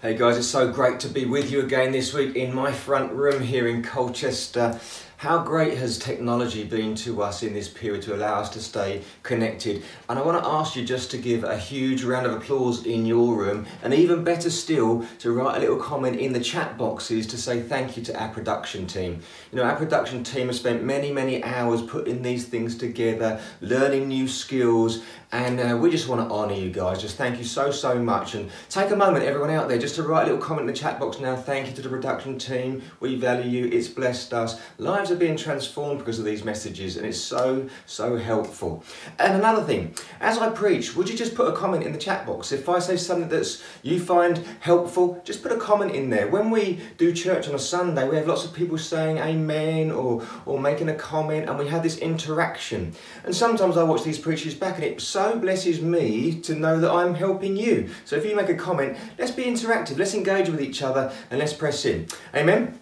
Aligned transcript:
Hey 0.00 0.16
guys, 0.16 0.38
it's 0.38 0.46
so 0.46 0.70
great 0.72 1.00
to 1.00 1.08
be 1.08 1.24
with 1.24 1.50
you 1.50 1.58
again 1.58 1.90
this 1.90 2.14
week 2.14 2.36
in 2.36 2.54
my 2.54 2.70
front 2.70 3.10
room 3.10 3.42
here 3.42 3.66
in 3.66 3.82
Colchester. 3.82 4.78
How 5.16 5.42
great 5.42 5.76
has 5.76 5.98
technology 5.98 6.62
been 6.62 6.94
to 6.94 7.20
us 7.20 7.42
in 7.42 7.52
this 7.52 7.68
period 7.68 8.02
to 8.02 8.14
allow 8.14 8.38
us 8.38 8.48
to 8.50 8.60
stay 8.60 9.02
connected? 9.24 9.82
And 10.08 10.16
I 10.16 10.22
want 10.22 10.40
to 10.40 10.48
ask 10.48 10.76
you 10.76 10.84
just 10.84 11.10
to 11.10 11.18
give 11.18 11.42
a 11.42 11.58
huge 11.58 12.04
round 12.04 12.26
of 12.26 12.34
applause 12.34 12.86
in 12.86 13.04
your 13.06 13.34
room, 13.34 13.66
and 13.82 13.92
even 13.92 14.22
better 14.22 14.50
still, 14.50 15.04
to 15.18 15.32
write 15.32 15.56
a 15.56 15.60
little 15.60 15.78
comment 15.78 16.20
in 16.20 16.32
the 16.32 16.38
chat 16.38 16.78
boxes 16.78 17.26
to 17.26 17.36
say 17.36 17.60
thank 17.60 17.96
you 17.96 18.04
to 18.04 18.22
our 18.22 18.28
production 18.28 18.86
team. 18.86 19.20
You 19.50 19.56
know, 19.56 19.64
our 19.64 19.74
production 19.74 20.22
team 20.22 20.46
has 20.46 20.60
spent 20.60 20.84
many, 20.84 21.10
many 21.10 21.42
hours 21.42 21.82
putting 21.82 22.22
these 22.22 22.46
things 22.46 22.78
together, 22.78 23.40
learning 23.60 24.06
new 24.06 24.28
skills, 24.28 25.02
and 25.30 25.60
uh, 25.60 25.76
we 25.76 25.90
just 25.90 26.08
want 26.08 26.26
to 26.26 26.34
honour 26.34 26.54
you 26.54 26.70
guys. 26.70 27.02
Just 27.02 27.18
thank 27.18 27.38
you 27.38 27.44
so, 27.44 27.70
so 27.70 27.98
much. 27.98 28.34
And 28.34 28.50
take 28.70 28.90
a 28.90 28.96
moment, 28.96 29.24
everyone 29.24 29.50
out 29.50 29.68
there, 29.68 29.78
just 29.78 29.94
to 29.96 30.02
write 30.02 30.22
a 30.22 30.24
little 30.32 30.40
comment 30.40 30.68
in 30.68 30.74
the 30.74 30.78
chat 30.78 30.98
box 30.98 31.20
now. 31.20 31.36
Thank 31.36 31.68
you 31.68 31.74
to 31.74 31.82
the 31.82 31.88
production 31.88 32.38
team. 32.38 32.82
We 33.00 33.16
value 33.16 33.50
you. 33.50 33.66
It's 33.70 33.88
blessed 33.88 34.32
us. 34.32 34.60
Lives 34.78 35.10
are 35.10 35.16
being 35.16 35.36
transformed 35.36 35.98
because 35.98 36.18
of 36.18 36.24
these 36.24 36.44
messages, 36.44 36.96
and 36.96 37.06
it's 37.06 37.20
so, 37.20 37.68
so 37.84 38.16
helpful. 38.16 38.82
And 39.18 39.34
another 39.34 39.62
thing, 39.62 39.94
as 40.20 40.38
I 40.38 40.48
preach, 40.50 40.96
would 40.96 41.10
you 41.10 41.16
just 41.16 41.34
put 41.34 41.52
a 41.52 41.52
comment 41.52 41.84
in 41.84 41.92
the 41.92 41.98
chat 41.98 42.24
box? 42.26 42.50
If 42.50 42.68
I 42.68 42.78
say 42.78 42.96
something 42.96 43.28
that's 43.28 43.62
you 43.82 44.00
find 44.00 44.38
helpful, 44.60 45.20
just 45.24 45.42
put 45.42 45.52
a 45.52 45.56
comment 45.58 45.92
in 45.94 46.08
there. 46.08 46.28
When 46.28 46.50
we 46.50 46.80
do 46.96 47.12
church 47.12 47.48
on 47.48 47.54
a 47.54 47.58
Sunday, 47.58 48.08
we 48.08 48.16
have 48.16 48.26
lots 48.26 48.46
of 48.46 48.54
people 48.54 48.78
saying 48.78 49.18
amen 49.18 49.90
or, 49.90 50.26
or 50.46 50.58
making 50.58 50.88
a 50.88 50.94
comment, 50.94 51.50
and 51.50 51.58
we 51.58 51.68
have 51.68 51.82
this 51.82 51.98
interaction. 51.98 52.94
And 53.24 53.34
sometimes 53.34 53.76
I 53.76 53.82
watch 53.82 54.04
these 54.04 54.18
preachers 54.18 54.54
back, 54.54 54.76
and 54.76 54.84
it's 54.84 55.04
so 55.04 55.17
blesses 55.40 55.80
me 55.80 56.40
to 56.40 56.54
know 56.54 56.78
that 56.80 56.90
I'm 56.90 57.14
helping 57.14 57.56
you. 57.56 57.90
So 58.04 58.16
if 58.16 58.24
you 58.24 58.36
make 58.36 58.48
a 58.48 58.54
comment, 58.54 58.96
let's 59.18 59.32
be 59.32 59.44
interactive, 59.44 59.98
let's 59.98 60.14
engage 60.14 60.48
with 60.48 60.60
each 60.60 60.82
other, 60.82 61.12
and 61.30 61.38
let's 61.38 61.52
press 61.52 61.84
in. 61.84 62.06
Amen. 62.34 62.78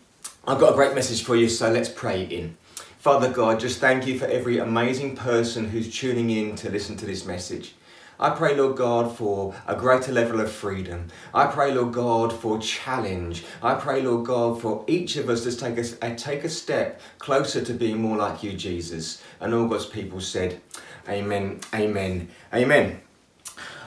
I've 0.46 0.60
got 0.60 0.72
a 0.72 0.76
great 0.76 0.94
message 0.94 1.24
for 1.24 1.34
you, 1.34 1.48
so 1.48 1.70
let's 1.70 1.88
pray 1.88 2.24
in. 2.24 2.56
Father 2.98 3.30
God, 3.30 3.60
just 3.60 3.80
thank 3.80 4.06
you 4.06 4.18
for 4.18 4.26
every 4.26 4.58
amazing 4.58 5.16
person 5.16 5.70
who's 5.70 5.96
tuning 5.96 6.30
in 6.30 6.56
to 6.56 6.70
listen 6.70 6.96
to 6.98 7.06
this 7.06 7.24
message. 7.24 7.74
I 8.18 8.30
pray, 8.30 8.56
Lord 8.56 8.76
God, 8.76 9.14
for 9.14 9.54
a 9.66 9.76
greater 9.76 10.10
level 10.10 10.40
of 10.40 10.50
freedom. 10.50 11.08
I 11.34 11.46
pray, 11.46 11.72
Lord 11.72 11.92
God, 11.92 12.32
for 12.32 12.58
challenge. 12.58 13.44
I 13.62 13.74
pray, 13.74 14.00
Lord 14.00 14.24
God, 14.24 14.60
for 14.60 14.84
each 14.86 15.16
of 15.16 15.28
us 15.28 15.42
to 15.44 15.54
take 15.54 15.76
a, 15.76 16.14
take 16.14 16.44
a 16.44 16.48
step 16.48 17.00
closer 17.18 17.62
to 17.62 17.74
being 17.74 18.00
more 18.00 18.16
like 18.16 18.42
you, 18.42 18.54
Jesus. 18.54 19.22
And 19.38 19.52
all 19.52 19.68
God's 19.68 19.84
people 19.84 20.20
said, 20.20 20.62
Amen, 21.08 21.60
amen, 21.72 22.28
amen. 22.52 23.00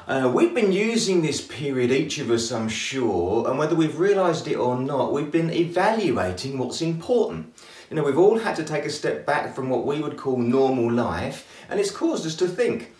Uh, 0.07 0.31
we've 0.33 0.55
been 0.55 0.71
using 0.71 1.21
this 1.21 1.45
period, 1.45 1.91
each 1.91 2.17
of 2.17 2.31
us, 2.31 2.49
I'm 2.49 2.69
sure, 2.69 3.47
and 3.49 3.59
whether 3.59 3.75
we've 3.75 3.99
realised 3.99 4.47
it 4.47 4.55
or 4.55 4.79
not, 4.79 5.11
we've 5.11 5.31
been 5.31 5.51
evaluating 5.51 6.57
what's 6.57 6.81
important. 6.81 7.53
You 7.89 7.97
know, 7.97 8.03
we've 8.03 8.17
all 8.17 8.39
had 8.39 8.55
to 8.55 8.63
take 8.63 8.85
a 8.85 8.89
step 8.89 9.25
back 9.25 9.53
from 9.53 9.69
what 9.69 9.85
we 9.85 10.01
would 10.01 10.15
call 10.15 10.37
normal 10.37 10.89
life, 10.89 11.45
and 11.69 11.77
it's 11.77 11.91
caused 11.91 12.25
us 12.25 12.35
to 12.37 12.47
think. 12.47 12.93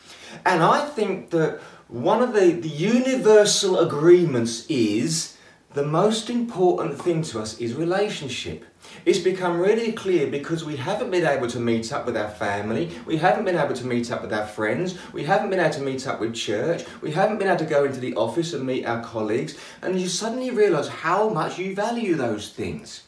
And 0.46 0.62
I 0.62 0.86
think 0.86 1.30
that 1.30 1.62
one 1.88 2.22
of 2.22 2.34
the, 2.34 2.52
the 2.52 2.70
universal 2.70 3.80
agreements 3.80 4.66
is 4.68 5.38
the 5.76 5.86
most 5.86 6.32
important 6.32 7.00
thing 7.00 7.22
to 7.22 7.40
us 7.40 7.60
is 7.60 7.76
relationship. 7.76 8.66
It's 9.06 9.20
become 9.20 9.60
really 9.60 9.92
clear 9.92 10.26
because 10.26 10.66
we 10.66 10.76
haven't 10.76 11.12
been 11.12 11.28
able 11.28 11.48
to 11.48 11.60
meet 11.60 11.94
up 11.94 12.08
with 12.08 12.18
our 12.18 12.30
family, 12.30 12.90
we 13.06 13.18
haven't 13.18 13.46
been 13.46 13.56
able 13.56 13.76
to 13.76 13.86
meet 13.86 14.12
up 14.12 14.24
with 14.24 14.34
our 14.34 14.48
friends, 14.48 14.98
we 15.14 15.24
haven't 15.24 15.52
been 15.52 15.60
able 15.60 15.76
to 15.76 15.82
meet 15.82 16.08
up 16.08 16.20
with 16.20 16.34
church, 16.34 16.86
we 17.02 17.12
haven't 17.12 17.38
been 17.38 17.48
able 17.48 17.60
to 17.60 17.66
go 17.66 17.86
into 17.86 18.00
the 18.00 18.16
office 18.16 18.54
and 18.54 18.66
meet 18.66 18.88
our 18.88 19.04
colleagues, 19.04 19.58
and 19.84 20.02
you 20.02 20.08
suddenly 20.08 20.50
realise 20.50 20.88
how 20.88 21.30
much 21.30 21.60
you 21.60 21.76
value 21.76 22.16
those 22.16 22.50
things. 22.50 23.04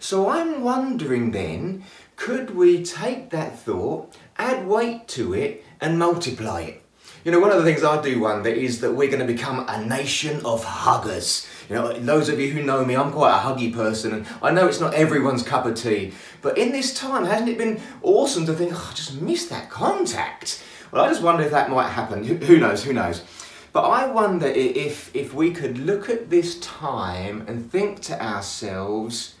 So 0.00 0.30
I'm 0.30 0.62
wondering 0.62 1.32
then, 1.32 1.84
could 2.16 2.56
we 2.56 2.82
take 2.82 3.28
that 3.28 3.58
thought, 3.58 4.16
add 4.38 4.66
weight 4.66 5.06
to 5.08 5.34
it, 5.34 5.62
and 5.82 5.98
multiply 5.98 6.62
it? 6.62 6.82
You 7.26 7.32
know, 7.32 7.40
one 7.40 7.50
of 7.50 7.58
the 7.58 7.64
things 7.64 7.82
I 7.82 8.00
do 8.00 8.20
wonder 8.20 8.50
is 8.50 8.80
that 8.82 8.92
we're 8.92 9.10
going 9.10 9.26
to 9.26 9.32
become 9.32 9.66
a 9.68 9.84
nation 9.84 10.46
of 10.46 10.62
huggers. 10.62 11.44
You 11.68 11.74
know, 11.74 11.92
those 11.92 12.28
of 12.28 12.38
you 12.38 12.50
who 12.50 12.62
know 12.62 12.84
me, 12.84 12.96
I'm 12.96 13.12
quite 13.12 13.36
a 13.36 13.40
huggy 13.40 13.74
person, 13.74 14.12
and 14.12 14.26
I 14.40 14.52
know 14.52 14.68
it's 14.68 14.80
not 14.80 14.94
everyone's 14.94 15.42
cup 15.42 15.66
of 15.66 15.74
tea. 15.74 16.12
But 16.40 16.58
in 16.58 16.72
this 16.72 16.94
time, 16.94 17.24
hasn't 17.24 17.48
it 17.48 17.58
been 17.58 17.80
awesome 18.02 18.46
to 18.46 18.54
think, 18.54 18.72
oh, 18.74 18.88
I 18.90 18.94
just 18.94 19.20
missed 19.20 19.50
that 19.50 19.68
contact? 19.68 20.62
Well, 20.92 21.04
I 21.04 21.08
just 21.08 21.22
wonder 21.22 21.42
if 21.42 21.50
that 21.50 21.70
might 21.70 21.88
happen. 21.88 22.24
Who 22.24 22.58
knows? 22.58 22.84
Who 22.84 22.92
knows? 22.92 23.22
But 23.72 23.82
I 23.82 24.06
wonder 24.06 24.46
if, 24.46 25.14
if 25.14 25.34
we 25.34 25.50
could 25.50 25.76
look 25.78 26.08
at 26.08 26.30
this 26.30 26.58
time 26.60 27.44
and 27.48 27.70
think 27.70 28.00
to 28.02 28.22
ourselves, 28.22 29.34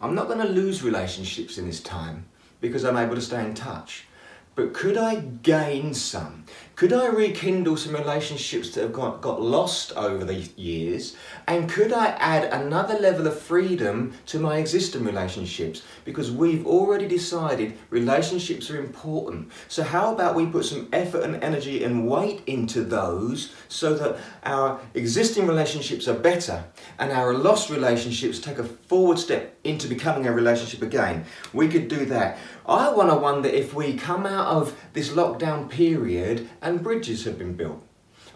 I'm 0.00 0.14
not 0.14 0.26
going 0.26 0.44
to 0.44 0.52
lose 0.52 0.82
relationships 0.82 1.58
in 1.58 1.66
this 1.66 1.80
time 1.80 2.24
because 2.60 2.84
I'm 2.84 2.96
able 2.96 3.14
to 3.14 3.20
stay 3.20 3.44
in 3.44 3.54
touch. 3.54 4.06
But 4.54 4.72
could 4.72 4.96
I 4.96 5.16
gain 5.16 5.94
some? 5.94 6.44
Could 6.80 6.94
I 6.94 7.08
rekindle 7.08 7.76
some 7.76 7.92
relationships 7.94 8.70
that 8.70 8.80
have 8.80 8.94
got, 8.94 9.20
got 9.20 9.42
lost 9.42 9.92
over 9.98 10.24
the 10.24 10.36
years? 10.56 11.14
And 11.46 11.68
could 11.68 11.92
I 11.92 12.06
add 12.18 12.44
another 12.44 12.98
level 12.98 13.26
of 13.26 13.38
freedom 13.38 14.14
to 14.28 14.38
my 14.38 14.56
existing 14.56 15.04
relationships? 15.04 15.82
Because 16.06 16.30
we've 16.30 16.66
already 16.66 17.06
decided 17.06 17.76
relationships 17.90 18.70
are 18.70 18.80
important. 18.80 19.50
So, 19.68 19.82
how 19.82 20.14
about 20.14 20.34
we 20.34 20.46
put 20.46 20.64
some 20.64 20.88
effort 20.90 21.22
and 21.22 21.44
energy 21.44 21.84
and 21.84 22.08
weight 22.08 22.40
into 22.46 22.82
those 22.82 23.54
so 23.68 23.92
that 23.96 24.16
our 24.44 24.80
existing 24.94 25.46
relationships 25.46 26.08
are 26.08 26.18
better 26.18 26.64
and 26.98 27.12
our 27.12 27.34
lost 27.34 27.68
relationships 27.68 28.38
take 28.38 28.58
a 28.58 28.64
forward 28.64 29.18
step 29.18 29.54
into 29.64 29.86
becoming 29.86 30.26
a 30.26 30.32
relationship 30.32 30.80
again? 30.80 31.26
We 31.52 31.68
could 31.68 31.88
do 31.88 32.06
that. 32.06 32.38
I 32.70 32.88
want 32.88 33.10
to 33.10 33.16
wonder 33.16 33.48
if 33.48 33.74
we 33.74 33.94
come 33.94 34.24
out 34.24 34.46
of 34.46 34.80
this 34.92 35.08
lockdown 35.08 35.68
period 35.68 36.48
and 36.62 36.84
bridges 36.84 37.24
have 37.24 37.36
been 37.36 37.54
built. 37.54 37.84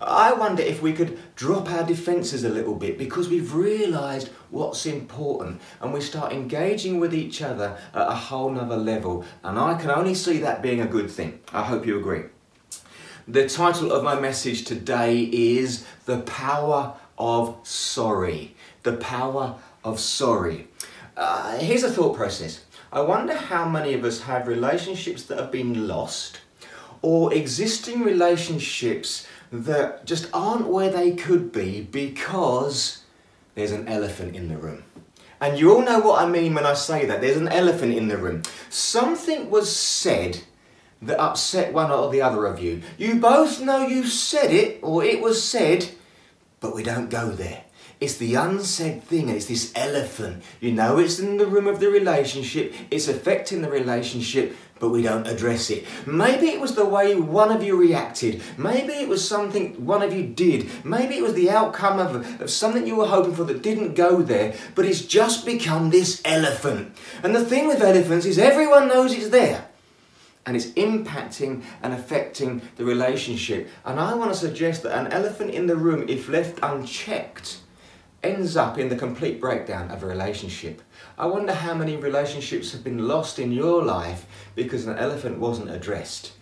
I 0.01 0.33
wonder 0.33 0.61
if 0.61 0.83
we 0.83 0.93
could 0.93 1.21
drop 1.37 1.71
our 1.71 1.87
defences 1.87 2.43
a 2.43 2.49
little 2.49 2.75
bit 2.75 2.99
because 2.99 3.29
we've 3.29 3.55
realised 3.55 4.31
what's 4.51 4.87
important 4.87 5.61
and 5.81 5.95
we 5.95 6.01
start 6.01 6.33
engaging 6.33 6.99
with 6.99 7.15
each 7.15 7.43
other 7.43 7.79
at 7.95 8.09
a 8.09 8.15
whole 8.15 8.51
nother 8.51 8.77
level. 8.77 9.25
And 9.45 9.57
I 9.57 9.75
can 9.75 9.91
only 9.91 10.15
see 10.15 10.39
that 10.39 10.63
being 10.63 10.81
a 10.81 10.87
good 10.87 11.13
thing. 11.13 11.39
I 11.53 11.63
hope 11.63 11.87
you 11.87 11.97
agree. 11.97 12.25
The 13.29 13.49
title 13.49 13.93
of 13.93 14.03
my 14.03 14.19
message 14.19 14.65
today 14.65 15.31
is 15.33 15.87
The 16.07 16.23
Power 16.23 16.97
of 17.17 17.57
Sorry. 17.63 18.57
The 18.83 18.95
Power 18.95 19.61
of 19.85 20.01
Sorry. 20.01 20.67
Uh, 21.17 21.57
here's 21.59 21.85
a 21.85 21.91
thought 21.91 22.17
process. 22.17 22.64
I 22.95 23.01
wonder 23.01 23.35
how 23.35 23.69
many 23.69 23.93
of 23.95 24.05
us 24.05 24.21
have 24.21 24.47
relationships 24.47 25.25
that 25.25 25.37
have 25.37 25.51
been 25.51 25.89
lost 25.89 26.39
or 27.03 27.35
existing 27.35 28.03
relationships 28.03 29.27
that 29.51 30.07
just 30.07 30.29
aren't 30.33 30.69
where 30.69 30.91
they 30.91 31.11
could 31.11 31.51
be 31.51 31.81
because 31.81 33.03
there's 33.57 33.73
an 33.73 33.89
elephant 33.89 34.37
in 34.37 34.47
the 34.47 34.57
room. 34.57 34.85
And 35.41 35.59
you 35.59 35.75
all 35.75 35.83
know 35.83 35.99
what 35.99 36.23
I 36.23 36.29
mean 36.29 36.55
when 36.55 36.67
I 36.67 36.75
say 36.75 37.05
that. 37.05 37.21
There's 37.21 37.37
an 37.37 37.49
elephant 37.49 37.95
in 37.95 38.07
the 38.07 38.17
room. 38.17 38.45
Something 38.71 39.51
was 39.51 39.75
said 39.75 40.45
that 41.03 41.19
upset 41.19 41.73
one 41.73 41.91
or 41.91 42.13
the 42.13 42.23
other 42.23 42.47
of 42.47 42.63
you. 42.63 42.81
You 42.97 43.17
both 43.17 43.61
know 43.61 43.89
you 43.89 44.07
said 44.07 44.53
it 44.53 44.79
or 44.83 45.03
it 45.03 45.21
was 45.21 45.43
said, 45.43 45.91
but 46.61 46.77
we 46.77 46.85
don't 46.85 47.11
go 47.11 47.31
there. 47.31 47.65
It's 48.05 48.19
the 48.19 48.35
unsaid 48.35 49.05
thing, 49.05 49.31
it's 49.31 49.47
this 49.47 49.73
elephant. 49.75 50.43
You 50.61 50.73
know 50.73 50.99
it's 50.99 51.19
in 51.19 51.39
the 51.39 51.47
room 51.47 51.67
of 51.67 51.81
the 51.81 51.89
relationship, 51.89 52.75
it's 52.91 53.09
affecting 53.09 53.63
the 53.63 53.71
relationship, 53.71 54.55
but 54.79 54.91
we 54.91 55.01
don't 55.01 55.27
address 55.27 55.71
it. 55.71 55.87
Maybe 56.05 56.49
it 56.49 56.61
was 56.61 56.75
the 56.75 56.85
way 56.85 57.15
one 57.15 57.51
of 57.51 57.63
you 57.63 57.81
reacted. 57.81 58.43
Maybe 58.59 58.93
it 58.93 59.09
was 59.09 59.27
something 59.27 59.87
one 59.87 60.03
of 60.03 60.13
you 60.13 60.23
did. 60.23 60.69
Maybe 60.85 61.15
it 61.17 61.23
was 61.23 61.33
the 61.33 61.49
outcome 61.49 61.99
of, 61.99 62.43
of 62.43 62.51
something 62.51 62.87
you 62.87 62.97
were 62.97 63.07
hoping 63.07 63.35
for 63.35 63.45
that 63.45 63.63
didn't 63.63 63.95
go 63.95 64.21
there, 64.21 64.55
but 64.75 64.85
it's 64.85 65.01
just 65.01 65.47
become 65.47 65.89
this 65.89 66.21
elephant. 66.27 66.95
And 67.23 67.35
the 67.35 67.43
thing 67.43 67.67
with 67.67 67.81
elephants 67.81 68.27
is 68.27 68.39
everyone 68.39 68.87
knows 68.87 69.15
it's 69.15 69.31
there 69.31 69.69
and 70.45 70.59
it's 70.59 70.67
impacting 70.73 71.63
and 71.83 71.95
affecting 71.95 72.61
the 72.77 72.85
relationship. 72.85 73.71
And 73.83 73.99
I 73.99 74.13
want 74.13 74.31
to 74.31 74.39
suggest 74.39 74.83
that 74.83 74.93
an 74.93 75.11
elephant 75.11 75.53
in 75.53 75.69
the 75.69 75.77
room, 75.77 76.05
if 76.07 76.29
left 76.29 76.59
unchecked, 76.63 77.61
ends 78.25 78.57
up 78.57 78.79
in 78.79 78.89
the 78.89 78.97
complete 78.97 79.41
breakdown 79.41 79.91
of 79.91 80.03
a 80.03 80.07
relationship. 80.07 80.81
I 81.19 81.27
wonder 81.27 81.53
how 81.53 81.75
many 81.75 81.97
relationships 81.97 82.73
have 82.73 82.83
been 82.83 83.07
lost 83.07 83.39
in 83.39 83.53
your 83.53 83.85
life 83.85 84.27
because 84.55 84.87
an 84.87 84.99
elephant 84.99 85.39
wasn't 85.39 85.71
addressed. 85.71 86.33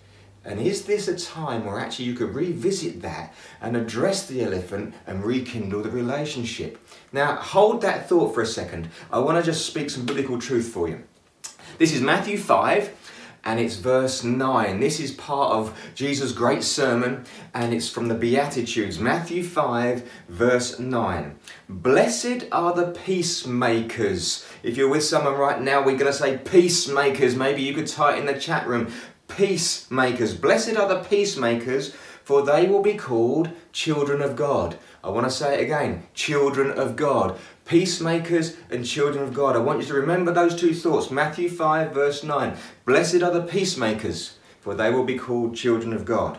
And 0.44 0.60
is 0.60 0.84
this 0.84 1.06
a 1.06 1.18
time 1.18 1.64
where 1.64 1.78
actually 1.78 2.06
you 2.06 2.14
could 2.14 2.34
revisit 2.34 3.02
that 3.02 3.34
and 3.60 3.76
address 3.76 4.26
the 4.26 4.42
elephant 4.42 4.94
and 5.06 5.24
rekindle 5.24 5.82
the 5.82 5.90
relationship? 5.90 6.78
Now, 7.12 7.36
hold 7.36 7.82
that 7.82 8.08
thought 8.08 8.34
for 8.34 8.42
a 8.42 8.46
second. 8.46 8.88
I 9.10 9.18
want 9.18 9.38
to 9.38 9.50
just 9.50 9.66
speak 9.66 9.90
some 9.90 10.06
biblical 10.06 10.40
truth 10.40 10.68
for 10.68 10.88
you. 10.88 11.02
This 11.78 11.92
is 11.92 12.00
Matthew 12.00 12.38
5, 12.38 13.01
and 13.44 13.58
it's 13.58 13.76
verse 13.76 14.22
9. 14.22 14.80
This 14.80 15.00
is 15.00 15.10
part 15.12 15.52
of 15.52 15.78
Jesus' 15.94 16.32
great 16.32 16.62
sermon, 16.62 17.24
and 17.54 17.74
it's 17.74 17.88
from 17.88 18.08
the 18.08 18.14
Beatitudes, 18.14 18.98
Matthew 18.98 19.42
5, 19.42 20.08
verse 20.28 20.78
9. 20.78 21.36
Blessed 21.68 22.46
are 22.52 22.72
the 22.72 22.92
peacemakers. 23.04 24.46
If 24.62 24.76
you're 24.76 24.88
with 24.88 25.04
someone 25.04 25.34
right 25.34 25.60
now, 25.60 25.80
we're 25.80 25.96
going 25.96 26.12
to 26.12 26.12
say 26.12 26.38
peacemakers. 26.38 27.34
Maybe 27.34 27.62
you 27.62 27.74
could 27.74 27.88
type 27.88 28.18
in 28.18 28.26
the 28.26 28.38
chat 28.38 28.66
room 28.66 28.92
peacemakers. 29.28 30.34
Blessed 30.34 30.76
are 30.76 30.88
the 30.88 31.02
peacemakers, 31.02 31.94
for 32.22 32.42
they 32.42 32.68
will 32.68 32.82
be 32.82 32.94
called 32.94 33.50
children 33.72 34.22
of 34.22 34.36
God. 34.36 34.78
I 35.02 35.10
want 35.10 35.26
to 35.26 35.30
say 35.30 35.58
it 35.58 35.64
again 35.64 36.04
children 36.14 36.70
of 36.70 36.94
God. 36.94 37.38
Peacemakers 37.72 38.58
and 38.68 38.84
children 38.84 39.24
of 39.24 39.32
God. 39.32 39.56
I 39.56 39.60
want 39.60 39.80
you 39.80 39.86
to 39.86 39.94
remember 39.94 40.30
those 40.30 40.54
two 40.54 40.74
thoughts. 40.74 41.10
Matthew 41.10 41.48
5, 41.48 41.90
verse 41.90 42.22
9. 42.22 42.54
Blessed 42.84 43.22
are 43.22 43.30
the 43.30 43.40
peacemakers, 43.40 44.36
for 44.60 44.74
they 44.74 44.90
will 44.90 45.04
be 45.04 45.16
called 45.16 45.56
children 45.56 45.94
of 45.94 46.04
God. 46.04 46.38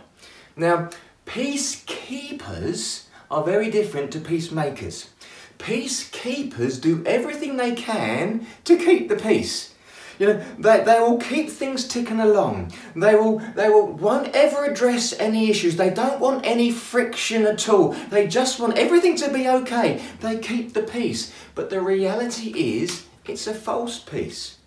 Now, 0.55 0.91
peacekeepers 1.25 3.05
are 3.31 3.43
very 3.43 3.71
different 3.71 4.11
to 4.11 4.19
peacemakers. 4.19 5.09
Peacekeepers 5.57 6.79
do 6.79 7.03
everything 7.03 7.57
they 7.57 7.73
can 7.73 8.45
to 8.65 8.77
keep 8.77 9.09
the 9.09 9.15
peace. 9.15 9.72
You 10.19 10.27
know, 10.27 10.45
they, 10.59 10.83
they 10.83 10.99
will 10.99 11.17
keep 11.17 11.49
things 11.49 11.87
ticking 11.87 12.19
along. 12.19 12.71
They 12.95 13.15
will 13.15 13.39
they 13.55 13.69
will 13.69 13.91
won't 13.91 14.29
ever 14.35 14.65
address 14.65 15.13
any 15.19 15.49
issues. 15.49 15.75
They 15.75 15.89
don't 15.89 16.19
want 16.19 16.45
any 16.45 16.71
friction 16.71 17.45
at 17.45 17.67
all. 17.69 17.93
They 18.09 18.27
just 18.27 18.59
want 18.59 18.77
everything 18.77 19.15
to 19.17 19.31
be 19.31 19.47
okay. 19.47 20.01
They 20.21 20.37
keep 20.37 20.73
the 20.73 20.83
peace. 20.83 21.33
But 21.55 21.69
the 21.69 21.81
reality 21.81 22.53
is 22.79 23.05
it's 23.25 23.47
a 23.47 23.53
false 23.53 23.99
peace. 23.99 24.57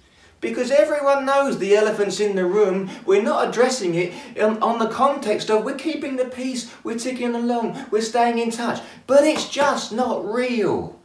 Because 0.40 0.70
everyone 0.70 1.24
knows 1.24 1.58
the 1.58 1.74
elephant's 1.74 2.20
in 2.20 2.36
the 2.36 2.44
room. 2.44 2.90
We're 3.06 3.22
not 3.22 3.48
addressing 3.48 3.94
it 3.94 4.12
on, 4.38 4.62
on 4.62 4.78
the 4.78 4.88
context 4.88 5.50
of 5.50 5.64
we're 5.64 5.76
keeping 5.76 6.16
the 6.16 6.26
peace, 6.26 6.72
we're 6.84 6.98
ticking 6.98 7.34
along, 7.34 7.86
we're 7.90 8.02
staying 8.02 8.38
in 8.38 8.50
touch. 8.50 8.80
But 9.06 9.24
it's 9.24 9.48
just 9.48 9.92
not 9.92 10.24
real. 10.30 10.95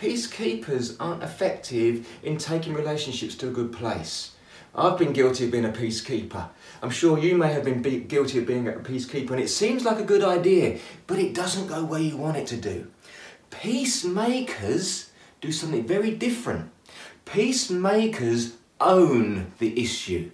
Peacekeepers 0.00 0.96
aren't 1.00 1.22
effective 1.22 2.06
in 2.22 2.36
taking 2.36 2.74
relationships 2.74 3.34
to 3.36 3.48
a 3.48 3.52
good 3.52 3.72
place. 3.72 4.32
I've 4.74 4.98
been 4.98 5.14
guilty 5.14 5.46
of 5.46 5.50
being 5.50 5.64
a 5.64 5.70
peacekeeper. 5.70 6.50
I'm 6.82 6.90
sure 6.90 7.18
you 7.18 7.34
may 7.34 7.50
have 7.54 7.64
been 7.64 7.80
be- 7.80 8.00
guilty 8.00 8.38
of 8.38 8.46
being 8.46 8.68
a 8.68 8.72
peacekeeper, 8.72 9.30
and 9.30 9.40
it 9.40 9.48
seems 9.48 9.86
like 9.86 9.98
a 9.98 10.04
good 10.04 10.22
idea, 10.22 10.78
but 11.06 11.18
it 11.18 11.34
doesn't 11.34 11.68
go 11.68 11.82
where 11.82 12.00
you 12.00 12.18
want 12.18 12.36
it 12.36 12.46
to 12.48 12.58
do. 12.58 12.88
Peacemakers 13.50 15.10
do 15.40 15.50
something 15.50 15.86
very 15.86 16.10
different. 16.10 16.70
Peacemakers 17.24 18.56
own 18.78 19.52
the 19.58 19.80
issue. 19.80 20.30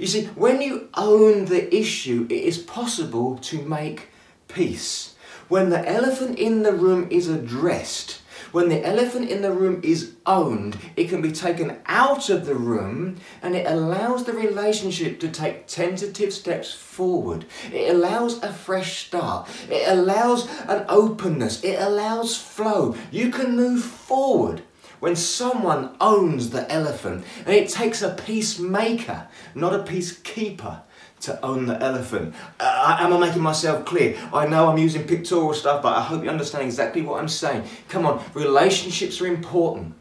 You 0.00 0.08
see, 0.08 0.24
when 0.34 0.60
you 0.60 0.88
own 0.94 1.44
the 1.44 1.72
issue, 1.72 2.26
it 2.28 2.42
is 2.42 2.58
possible 2.58 3.38
to 3.38 3.62
make 3.62 4.08
peace. 4.48 5.14
When 5.46 5.70
the 5.70 5.88
elephant 5.88 6.36
in 6.36 6.64
the 6.64 6.72
room 6.72 7.06
is 7.10 7.28
addressed, 7.28 8.22
when 8.52 8.68
the 8.68 8.84
elephant 8.84 9.30
in 9.30 9.42
the 9.42 9.52
room 9.52 9.80
is 9.82 10.14
owned, 10.26 10.76
it 10.96 11.08
can 11.08 11.20
be 11.20 11.32
taken 11.32 11.78
out 11.86 12.30
of 12.30 12.46
the 12.46 12.54
room 12.54 13.16
and 13.42 13.54
it 13.54 13.66
allows 13.66 14.24
the 14.24 14.32
relationship 14.32 15.20
to 15.20 15.28
take 15.28 15.66
tentative 15.66 16.32
steps 16.32 16.72
forward. 16.72 17.44
It 17.72 17.94
allows 17.94 18.42
a 18.42 18.52
fresh 18.52 19.06
start. 19.06 19.48
It 19.70 19.88
allows 19.88 20.48
an 20.68 20.84
openness. 20.88 21.62
It 21.62 21.78
allows 21.80 22.36
flow. 22.36 22.96
You 23.10 23.30
can 23.30 23.56
move 23.56 23.82
forward 23.82 24.62
when 25.00 25.14
someone 25.14 25.94
owns 26.00 26.50
the 26.50 26.70
elephant 26.72 27.24
and 27.46 27.54
it 27.54 27.68
takes 27.68 28.02
a 28.02 28.14
peacemaker, 28.14 29.28
not 29.54 29.74
a 29.74 29.84
peacekeeper 29.84 30.82
to 31.20 31.44
own 31.44 31.66
the 31.66 31.80
elephant. 31.82 32.34
Uh, 32.60 32.96
am 33.00 33.12
I 33.12 33.18
making 33.18 33.42
myself 33.42 33.84
clear? 33.84 34.16
I 34.32 34.46
know 34.46 34.68
I'm 34.68 34.78
using 34.78 35.06
pictorial 35.06 35.54
stuff, 35.54 35.82
but 35.82 35.96
I 35.96 36.02
hope 36.02 36.24
you 36.24 36.30
understand 36.30 36.64
exactly 36.64 37.02
what 37.02 37.20
I'm 37.20 37.28
saying. 37.28 37.64
Come 37.88 38.06
on, 38.06 38.22
relationships 38.34 39.20
are 39.20 39.26
important. 39.26 39.94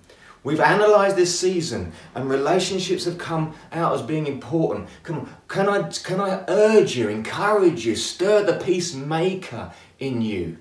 We've 0.44 0.60
analysed 0.60 1.18
this 1.18 1.38
season, 1.38 1.92
and 2.16 2.30
relationships 2.30 3.04
have 3.06 3.18
come 3.18 3.54
out 3.74 3.94
as 3.94 4.02
being 4.02 4.28
important. 4.28 4.88
Come 5.04 5.20
on, 5.20 5.30
can 5.48 5.68
I 5.68 5.90
can 5.90 6.22
I 6.22 6.46
urge 6.48 6.96
you, 6.96 7.10
encourage 7.10 7.86
you, 7.86 7.96
stir 7.96 8.44
the 8.44 8.54
peacemaker 8.54 9.74
in 10.00 10.22
you? 10.22 10.58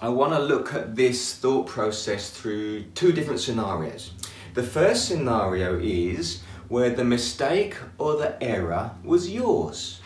I 0.00 0.08
want 0.08 0.32
to 0.32 0.38
look 0.38 0.74
at 0.74 0.96
this 0.96 1.36
thought 1.36 1.68
process 1.68 2.30
through 2.30 2.84
two 2.94 3.12
different 3.12 3.40
scenarios. 3.40 4.12
The 4.54 4.62
first 4.62 5.06
scenario 5.06 5.78
is 5.78 6.42
where 6.72 6.88
the 6.88 7.04
mistake 7.04 7.76
or 7.98 8.16
the 8.16 8.42
error 8.42 8.92
was 9.04 9.30
yours. 9.30 10.00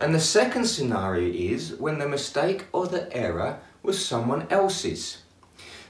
And 0.00 0.12
the 0.12 0.18
second 0.18 0.66
scenario 0.66 1.32
is 1.32 1.76
when 1.76 2.00
the 2.00 2.08
mistake 2.08 2.64
or 2.72 2.88
the 2.88 3.06
error 3.16 3.60
was 3.80 4.04
someone 4.04 4.44
else's. 4.50 5.18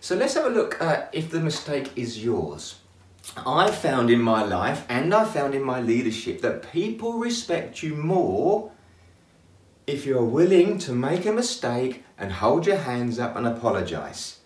So 0.02 0.14
let's 0.14 0.34
have 0.34 0.44
a 0.44 0.50
look 0.50 0.78
at 0.78 1.08
if 1.14 1.30
the 1.30 1.40
mistake 1.40 1.90
is 1.96 2.22
yours. 2.22 2.80
I 3.46 3.70
found 3.70 4.10
in 4.10 4.20
my 4.20 4.44
life 4.44 4.84
and 4.90 5.14
I 5.14 5.24
found 5.24 5.54
in 5.54 5.62
my 5.62 5.80
leadership 5.80 6.42
that 6.42 6.70
people 6.70 7.14
respect 7.14 7.82
you 7.82 7.94
more 7.94 8.72
if 9.86 10.04
you're 10.04 10.22
willing 10.22 10.76
to 10.80 10.92
make 10.92 11.24
a 11.24 11.32
mistake 11.32 12.04
and 12.18 12.30
hold 12.30 12.66
your 12.66 12.76
hands 12.76 13.18
up 13.18 13.36
and 13.36 13.46
apologize. 13.46 14.40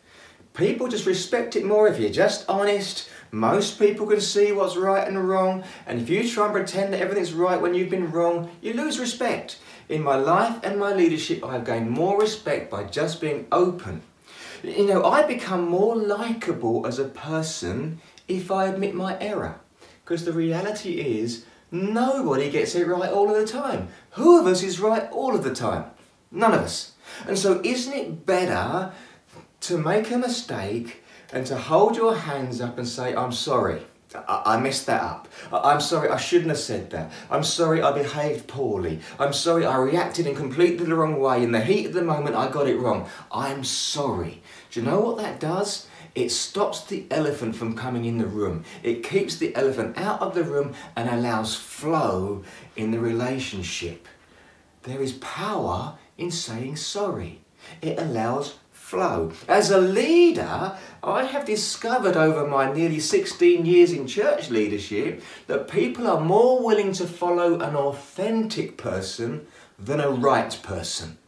People 0.54 0.86
just 0.86 1.06
respect 1.06 1.56
it 1.56 1.64
more 1.64 1.88
if 1.88 1.98
you're 1.98 2.10
just 2.10 2.48
honest, 2.48 3.08
most 3.30 3.78
people 3.78 4.06
can 4.06 4.20
see 4.20 4.52
what's 4.52 4.76
right 4.76 5.06
and 5.06 5.28
wrong, 5.28 5.64
and 5.86 6.00
if 6.00 6.08
you 6.08 6.28
try 6.28 6.44
and 6.44 6.54
pretend 6.54 6.92
that 6.92 7.00
everything's 7.00 7.32
right 7.32 7.60
when 7.60 7.74
you've 7.74 7.90
been 7.90 8.10
wrong, 8.10 8.50
you 8.60 8.72
lose 8.72 8.98
respect. 8.98 9.58
In 9.88 10.02
my 10.02 10.16
life 10.16 10.60
and 10.62 10.78
my 10.78 10.92
leadership, 10.92 11.44
I 11.44 11.52
have 11.52 11.64
gained 11.64 11.90
more 11.90 12.18
respect 12.18 12.70
by 12.70 12.84
just 12.84 13.20
being 13.20 13.46
open. 13.52 14.02
You 14.62 14.86
know, 14.86 15.04
I 15.04 15.22
become 15.22 15.68
more 15.68 15.96
likable 15.96 16.86
as 16.86 16.98
a 16.98 17.04
person 17.04 18.00
if 18.26 18.50
I 18.50 18.66
admit 18.66 18.94
my 18.94 19.18
error. 19.20 19.60
Because 20.04 20.24
the 20.24 20.32
reality 20.32 21.00
is, 21.00 21.44
nobody 21.70 22.50
gets 22.50 22.74
it 22.74 22.86
right 22.86 23.10
all 23.10 23.30
of 23.30 23.36
the 23.36 23.46
time. 23.46 23.88
Who 24.12 24.40
of 24.40 24.46
us 24.46 24.62
is 24.62 24.80
right 24.80 25.08
all 25.10 25.34
of 25.34 25.44
the 25.44 25.54
time? 25.54 25.84
None 26.30 26.54
of 26.54 26.60
us. 26.60 26.92
And 27.26 27.38
so, 27.38 27.60
isn't 27.64 27.92
it 27.92 28.26
better 28.26 28.92
to 29.60 29.78
make 29.78 30.10
a 30.10 30.18
mistake 30.18 31.02
and 31.32 31.46
to 31.46 31.56
hold 31.56 31.96
your 31.96 32.14
hands 32.14 32.60
up 32.60 32.78
and 32.78 32.86
say, 32.86 33.14
I'm 33.14 33.32
sorry. 33.32 33.82
I, 34.26 34.58
messed 34.58 34.86
that 34.86 35.02
up. 35.02 35.28
I'm 35.52 35.82
sorry, 35.82 36.08
I 36.08 36.16
shouldn't 36.16 36.48
have 36.48 36.58
said 36.58 36.88
that. 36.90 37.12
I'm 37.30 37.44
sorry, 37.44 37.82
I 37.82 37.92
behaved 37.92 38.48
poorly. 38.48 39.00
I'm 39.18 39.34
sorry, 39.34 39.66
I 39.66 39.76
reacted 39.76 40.26
in 40.26 40.34
completely 40.34 40.86
the 40.86 40.94
wrong 40.94 41.20
way. 41.20 41.42
In 41.42 41.52
the 41.52 41.60
heat 41.60 41.86
of 41.86 41.92
the 41.92 42.02
moment, 42.02 42.34
I 42.34 42.50
got 42.50 42.68
it 42.68 42.78
wrong. 42.78 43.06
I'm 43.30 43.64
sorry. 43.64 44.42
Do 44.70 44.80
you 44.80 44.86
know 44.86 45.00
what 45.00 45.18
that 45.18 45.40
does? 45.40 45.88
It 46.14 46.30
stops 46.30 46.84
the 46.84 47.06
elephant 47.10 47.54
from 47.54 47.76
coming 47.76 48.06
in 48.06 48.16
the 48.16 48.26
room. 48.26 48.64
It 48.82 49.02
keeps 49.02 49.36
the 49.36 49.54
elephant 49.54 49.98
out 49.98 50.22
of 50.22 50.34
the 50.34 50.42
room 50.42 50.74
and 50.96 51.08
allows 51.08 51.54
flow 51.54 52.44
in 52.76 52.90
the 52.90 52.98
relationship. 52.98 54.08
There 54.84 55.02
is 55.02 55.12
power 55.12 55.98
in 56.16 56.30
saying 56.30 56.76
sorry. 56.76 57.42
It 57.82 57.98
allows 57.98 58.54
flow. 58.72 59.32
As 59.46 59.70
a 59.70 59.78
leader, 59.78 60.76
I 61.02 61.24
have 61.24 61.44
discovered 61.44 62.16
over 62.16 62.46
my 62.46 62.72
nearly 62.72 63.00
16 63.00 63.64
years 63.64 63.92
in 63.92 64.06
church 64.06 64.50
leadership 64.50 65.22
that 65.46 65.68
people 65.68 66.06
are 66.08 66.20
more 66.20 66.64
willing 66.64 66.92
to 66.94 67.06
follow 67.06 67.54
an 67.60 67.76
authentic 67.76 68.76
person 68.76 69.46
than 69.78 70.00
a 70.00 70.10
right 70.10 70.58
person. 70.62 71.18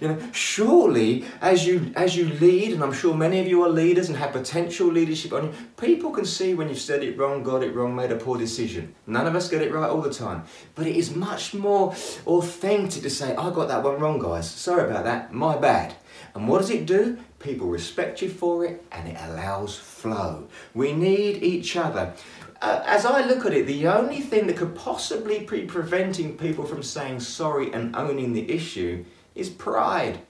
You 0.00 0.08
know, 0.08 0.18
surely 0.32 1.24
as 1.40 1.66
you 1.66 1.92
as 1.96 2.16
you 2.16 2.28
lead, 2.28 2.72
and 2.72 2.82
I'm 2.84 2.92
sure 2.92 3.14
many 3.14 3.40
of 3.40 3.48
you 3.48 3.64
are 3.64 3.68
leaders 3.68 4.08
and 4.08 4.16
have 4.16 4.32
potential 4.32 4.86
leadership 4.86 5.32
on 5.32 5.46
you, 5.46 5.54
people 5.76 6.10
can 6.10 6.24
see 6.24 6.54
when 6.54 6.68
you've 6.68 6.78
said 6.78 7.02
it 7.02 7.18
wrong, 7.18 7.42
got 7.42 7.64
it 7.64 7.74
wrong, 7.74 7.96
made 7.96 8.12
a 8.12 8.16
poor 8.16 8.38
decision. 8.38 8.94
None 9.06 9.26
of 9.26 9.34
us 9.34 9.48
get 9.48 9.62
it 9.62 9.72
right 9.72 9.90
all 9.90 10.00
the 10.00 10.12
time. 10.12 10.44
But 10.76 10.86
it 10.86 10.96
is 10.96 11.16
much 11.16 11.52
more 11.52 11.94
authentic 12.26 13.02
to 13.02 13.10
say, 13.10 13.34
I 13.34 13.50
got 13.50 13.68
that 13.68 13.82
one 13.82 13.98
wrong, 13.98 14.20
guys. 14.20 14.48
Sorry 14.48 14.88
about 14.88 15.04
that, 15.04 15.34
my 15.34 15.56
bad. 15.56 15.96
And 16.34 16.46
what 16.46 16.60
does 16.60 16.70
it 16.70 16.86
do? 16.86 17.18
People 17.38 17.68
respect 17.68 18.20
you 18.20 18.28
for 18.28 18.64
it 18.64 18.84
and 18.90 19.08
it 19.08 19.16
allows 19.20 19.76
flow. 19.76 20.48
We 20.74 20.92
need 20.92 21.42
each 21.42 21.76
other. 21.76 22.14
Uh, 22.60 22.82
as 22.84 23.06
I 23.06 23.24
look 23.24 23.46
at 23.46 23.54
it, 23.54 23.66
the 23.66 23.86
only 23.86 24.20
thing 24.20 24.48
that 24.48 24.56
could 24.56 24.74
possibly 24.74 25.40
be 25.40 25.62
preventing 25.62 26.36
people 26.36 26.64
from 26.64 26.82
saying 26.82 27.20
sorry 27.20 27.72
and 27.72 27.94
owning 27.94 28.32
the 28.32 28.50
issue 28.50 29.04
is 29.36 29.48
pride. 29.48 30.20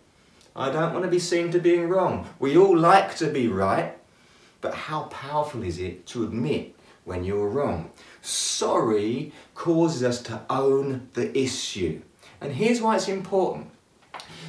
I 0.55 0.71
don't 0.71 0.93
want 0.93 1.05
to 1.05 1.11
be 1.11 1.19
seen 1.19 1.50
to 1.53 1.61
being 1.61 1.88
wrong. 1.88 2.29
We 2.38 2.59
all 2.59 2.77
like 2.77 3.17
to 3.17 3.29
be 3.29 3.49
right, 3.49 3.97
but 4.61 4.75
how 4.75 5.05
powerful 5.05 5.62
is 5.62 5.79
it 5.79 6.07
to 6.09 6.25
admit 6.25 6.75
when 7.05 7.25
you're 7.25 7.49
wrong? 7.49 7.91
Sorry 8.21 9.33
causes 9.55 10.03
us 10.03 10.21
to 10.23 10.43
own 10.50 11.09
the 11.15 11.37
issue. 11.38 12.03
And 12.41 12.53
here's 12.53 12.83
why 12.83 12.97
it's 12.97 13.09
important 13.09 13.71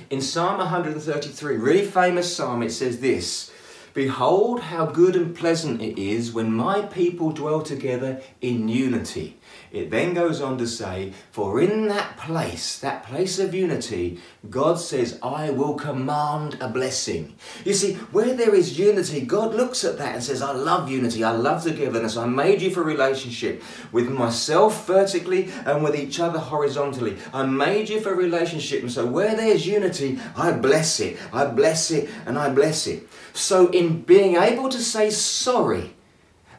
in 0.09 0.21
Psalm 0.21 0.57
133, 0.57 1.57
really 1.57 1.85
famous 1.85 2.35
psalm, 2.35 2.63
it 2.63 2.71
says 2.71 2.99
this 2.99 3.51
Behold, 3.93 4.61
how 4.61 4.85
good 4.85 5.15
and 5.15 5.35
pleasant 5.35 5.81
it 5.81 5.99
is 5.99 6.31
when 6.31 6.51
my 6.51 6.81
people 6.81 7.31
dwell 7.31 7.61
together 7.61 8.21
in 8.41 8.67
unity. 8.67 9.38
It 9.71 9.91
then 9.91 10.13
goes 10.13 10.41
on 10.41 10.57
to 10.57 10.67
say, 10.67 11.13
For 11.31 11.61
in 11.61 11.87
that 11.87 12.17
place, 12.17 12.79
that 12.79 13.03
place 13.03 13.37
of 13.37 13.53
unity, 13.53 14.19
God 14.49 14.79
says, 14.79 15.19
I 15.21 15.51
will 15.51 15.75
command 15.75 16.57
a 16.59 16.67
blessing. 16.69 17.35
You 17.63 17.73
see, 17.73 17.93
where 18.11 18.33
there 18.33 18.55
is 18.55 18.79
unity, 18.79 19.21
God 19.21 19.53
looks 19.53 19.83
at 19.83 19.97
that 19.99 20.15
and 20.15 20.23
says, 20.23 20.41
I 20.41 20.53
love 20.53 20.89
unity, 20.89 21.23
I 21.23 21.31
love 21.31 21.63
togetherness, 21.63 22.17
I 22.17 22.25
made 22.25 22.61
you 22.61 22.71
for 22.71 22.81
relationship 22.81 23.61
with 23.91 24.09
myself 24.09 24.87
vertically 24.87 25.51
and 25.65 25.83
with 25.83 25.95
each 25.95 26.19
other 26.19 26.39
horizontally. 26.39 27.17
I 27.33 27.45
made 27.45 27.89
you 27.89 28.01
for 28.01 28.15
relationship, 28.15 28.81
and 28.81 28.91
so 28.91 29.05
where 29.05 29.35
there's 29.35 29.67
unity, 29.67 30.19
I 30.35 30.51
bless 30.51 30.99
it, 30.99 31.17
I 31.31 31.45
bless 31.45 31.91
it, 31.91 32.09
and 32.25 32.39
I 32.39 32.49
bless 32.49 32.87
it. 32.87 33.07
So, 33.33 33.67
in 33.69 34.01
being 34.01 34.35
able 34.35 34.69
to 34.69 34.79
say 34.79 35.11
sorry, 35.11 35.93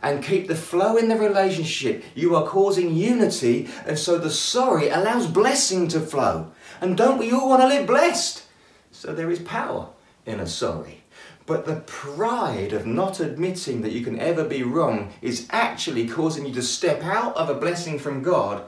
and 0.03 0.25
keep 0.25 0.49
the 0.49 0.55
flow 0.55 0.97
in 0.97 1.09
the 1.09 1.17
relationship. 1.17 2.05
You 2.15 2.35
are 2.37 2.47
causing 2.47 2.95
unity, 2.95 3.69
and 3.87 3.99
so 3.99 4.19
the 4.19 4.31
sorry 4.31 4.89
allows 4.89 5.27
blessing 5.27 5.89
to 5.89 6.01
flow. 6.01 6.53
And 6.81 6.97
don't 6.97 7.19
we 7.19 7.33
all 7.33 7.49
want 7.49 7.63
to 7.63 7.69
live 7.69 7.87
blessed? 7.87 8.45
So 8.91 9.15
there 9.15 9.31
is 9.31 9.41
power 9.41 9.89
in 10.27 10.41
a 10.41 10.47
sorry. 10.47 11.03
But 11.47 11.67
the 11.67 11.81
pride 11.81 12.73
of 12.73 12.87
not 12.87 13.19
admitting 13.19 13.83
that 13.83 13.93
you 13.93 14.05
can 14.05 14.19
ever 14.21 14.45
be 14.45 14.63
wrong 14.63 15.13
is 15.21 15.49
actually 15.51 16.07
causing 16.07 16.47
you 16.47 16.55
to 16.55 16.63
step 16.63 17.03
out 17.03 17.37
of 17.37 17.49
a 17.49 17.55
blessing 17.55 17.99
from 17.99 18.23
God 18.23 18.65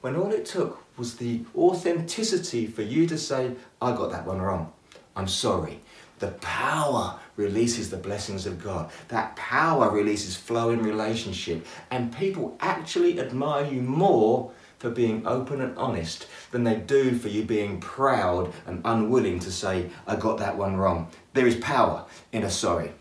when 0.00 0.14
all 0.14 0.30
it 0.30 0.44
took 0.44 0.84
was 0.98 1.16
the 1.16 1.42
authenticity 1.56 2.66
for 2.66 2.82
you 2.82 3.06
to 3.06 3.18
say, 3.18 3.52
I 3.80 3.92
got 3.92 4.10
that 4.10 4.26
one 4.26 4.40
wrong. 4.40 4.72
I'm 5.14 5.28
sorry. 5.28 5.80
The 6.18 6.28
power 6.28 7.18
releases 7.36 7.90
the 7.90 7.96
blessings 7.96 8.46
of 8.46 8.62
God. 8.62 8.90
That 9.08 9.36
power 9.36 9.90
releases 9.90 10.36
flow 10.36 10.70
in 10.70 10.82
relationship. 10.82 11.66
And 11.90 12.16
people 12.16 12.56
actually 12.60 13.20
admire 13.20 13.66
you 13.66 13.82
more 13.82 14.50
for 14.78 14.90
being 14.90 15.26
open 15.26 15.60
and 15.60 15.76
honest 15.78 16.26
than 16.50 16.64
they 16.64 16.76
do 16.76 17.16
for 17.18 17.28
you 17.28 17.42
being 17.42 17.80
proud 17.80 18.52
and 18.66 18.82
unwilling 18.84 19.38
to 19.40 19.50
say, 19.50 19.90
I 20.06 20.16
got 20.16 20.38
that 20.38 20.56
one 20.56 20.76
wrong. 20.76 21.08
There 21.32 21.46
is 21.46 21.56
power 21.56 22.04
in 22.32 22.42
a 22.42 22.50
sorry. 22.50 22.92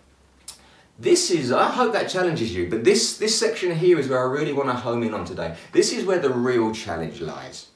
This 0.97 1.29
is, 1.29 1.51
I 1.51 1.69
hope 1.69 1.91
that 1.91 2.09
challenges 2.09 2.55
you, 2.55 2.69
but 2.69 2.85
this, 2.85 3.17
this 3.17 3.37
section 3.37 3.75
here 3.75 3.99
is 3.99 4.07
where 4.07 4.19
I 4.19 4.31
really 4.31 4.53
want 4.53 4.69
to 4.69 4.75
home 4.75 5.03
in 5.03 5.13
on 5.13 5.25
today. 5.25 5.57
This 5.73 5.91
is 5.91 6.05
where 6.05 6.19
the 6.19 6.29
real 6.29 6.73
challenge 6.73 7.19
lies. 7.19 7.67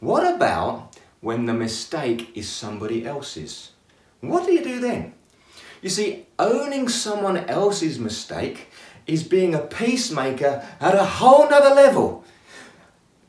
What 0.00 0.34
about 0.34 0.96
when 1.20 1.46
the 1.46 1.54
mistake 1.54 2.36
is 2.36 2.48
somebody 2.48 3.06
else's? 3.06 3.70
What 4.20 4.44
do 4.44 4.52
you 4.52 4.64
do 4.64 4.80
then? 4.80 5.14
You 5.80 5.88
see, 5.88 6.26
owning 6.38 6.88
someone 6.88 7.36
else's 7.36 7.98
mistake 7.98 8.68
is 9.06 9.22
being 9.22 9.54
a 9.54 9.60
peacemaker 9.60 10.66
at 10.80 10.94
a 10.94 11.04
whole 11.04 11.48
nother 11.48 11.74
level. 11.74 12.24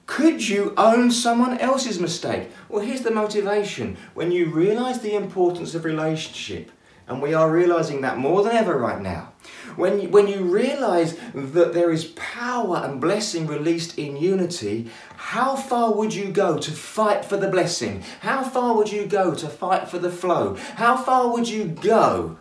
Could 0.06 0.48
you 0.48 0.74
own 0.76 1.12
someone 1.12 1.60
else's 1.60 2.00
mistake? 2.00 2.50
Well, 2.68 2.84
here's 2.84 3.02
the 3.02 3.12
motivation. 3.12 3.96
When 4.16 4.32
you 4.32 4.48
realize 4.48 5.00
the 5.00 5.14
importance 5.14 5.76
of 5.76 5.86
relationship, 5.86 6.72
and 7.10 7.24
we 7.24 7.34
are 7.34 7.52
realizing 7.52 8.02
that 8.02 8.20
more 8.20 8.44
than 8.44 8.56
ever 8.56 8.78
right 8.78 9.02
now, 9.02 9.34
when 9.76 10.00
you, 10.00 10.10
when 10.10 10.28
you 10.28 10.44
realize 10.44 11.18
that 11.34 11.74
there 11.74 11.92
is 11.92 12.06
power 12.16 12.78
and 12.78 13.02
blessing 13.02 13.48
released 13.48 13.98
in 13.98 14.16
unity, 14.16 14.92
how 15.18 15.56
far 15.56 15.92
would 15.94 16.14
you 16.14 16.32
go 16.32 16.60
to 16.60 16.72
fight 16.72 17.26
for 17.26 17.36
the 17.36 17.48
blessing? 17.48 18.04
How 18.22 18.44
far 18.44 18.76
would 18.76 18.92
you 18.92 19.08
go 19.08 19.34
to 19.34 19.48
fight 19.48 19.90
for 19.90 19.98
the 19.98 20.12
flow? 20.12 20.56
How 20.76 20.96
far 20.96 21.34
would 21.34 21.50
you 21.50 21.66
go 21.66 22.38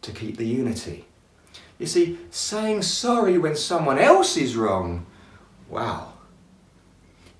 to 0.00 0.10
keep 0.10 0.38
the 0.38 0.46
unity? 0.46 1.04
You 1.78 1.86
see, 1.86 2.18
saying 2.30 2.82
sorry 2.82 3.36
when 3.36 3.56
someone 3.56 3.98
else 3.98 4.38
is 4.38 4.56
wrong, 4.56 5.04
wow. 5.68 6.14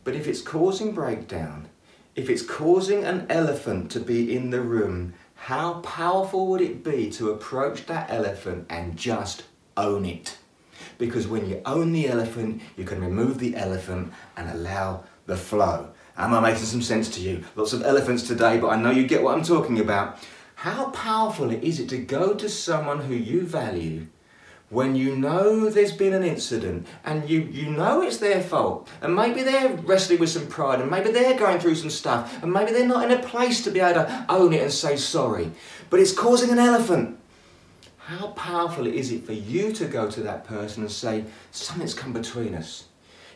But 0.02 0.14
if 0.16 0.26
it's 0.26 0.42
causing 0.42 0.92
breakdown, 0.92 1.68
if 2.14 2.28
it's 2.28 2.42
causing 2.42 3.04
an 3.04 3.26
elephant 3.30 3.90
to 3.92 4.00
be 4.00 4.36
in 4.36 4.50
the 4.50 4.60
room, 4.60 5.14
how 5.44 5.74
powerful 5.80 6.46
would 6.46 6.62
it 6.62 6.82
be 6.82 7.10
to 7.10 7.30
approach 7.30 7.84
that 7.84 8.10
elephant 8.10 8.64
and 8.70 8.96
just 8.96 9.44
own 9.76 10.06
it? 10.06 10.38
Because 10.96 11.28
when 11.28 11.46
you 11.46 11.60
own 11.66 11.92
the 11.92 12.08
elephant, 12.08 12.62
you 12.78 12.84
can 12.84 13.02
remove 13.02 13.38
the 13.38 13.54
elephant 13.54 14.10
and 14.38 14.48
allow 14.48 15.04
the 15.26 15.36
flow. 15.36 15.90
Am 16.16 16.32
I 16.32 16.40
making 16.40 16.64
some 16.64 16.80
sense 16.80 17.10
to 17.10 17.20
you? 17.20 17.44
Lots 17.56 17.74
of 17.74 17.82
elephants 17.82 18.26
today, 18.26 18.56
but 18.56 18.68
I 18.68 18.80
know 18.80 18.90
you 18.90 19.06
get 19.06 19.22
what 19.22 19.36
I'm 19.36 19.44
talking 19.44 19.80
about. 19.80 20.16
How 20.54 20.88
powerful 20.92 21.50
is 21.50 21.78
it 21.78 21.90
to 21.90 21.98
go 21.98 22.32
to 22.32 22.48
someone 22.48 23.00
who 23.00 23.14
you 23.14 23.42
value 23.42 24.06
when 24.74 24.96
you 24.96 25.14
know 25.16 25.70
there's 25.70 25.92
been 25.92 26.12
an 26.12 26.24
incident 26.24 26.86
and 27.04 27.30
you, 27.30 27.40
you 27.42 27.70
know 27.70 28.02
it's 28.02 28.18
their 28.18 28.42
fault 28.42 28.88
and 29.00 29.14
maybe 29.14 29.42
they're 29.42 29.74
wrestling 29.76 30.18
with 30.18 30.28
some 30.28 30.46
pride 30.48 30.80
and 30.80 30.90
maybe 30.90 31.10
they're 31.12 31.38
going 31.38 31.60
through 31.60 31.76
some 31.76 31.90
stuff 31.90 32.42
and 32.42 32.52
maybe 32.52 32.72
they're 32.72 32.86
not 32.86 33.08
in 33.08 33.16
a 33.16 33.22
place 33.22 33.62
to 33.62 33.70
be 33.70 33.80
able 33.80 34.04
to 34.04 34.26
own 34.28 34.52
it 34.52 34.62
and 34.62 34.72
say 34.72 34.96
sorry 34.96 35.50
but 35.90 36.00
it's 36.00 36.12
causing 36.12 36.50
an 36.50 36.58
elephant 36.58 37.18
how 37.98 38.26
powerful 38.28 38.86
is 38.86 39.12
it 39.12 39.24
for 39.24 39.32
you 39.32 39.72
to 39.72 39.86
go 39.86 40.10
to 40.10 40.20
that 40.20 40.44
person 40.44 40.82
and 40.82 40.92
say 40.92 41.24
something's 41.52 41.94
come 41.94 42.12
between 42.12 42.54
us 42.54 42.84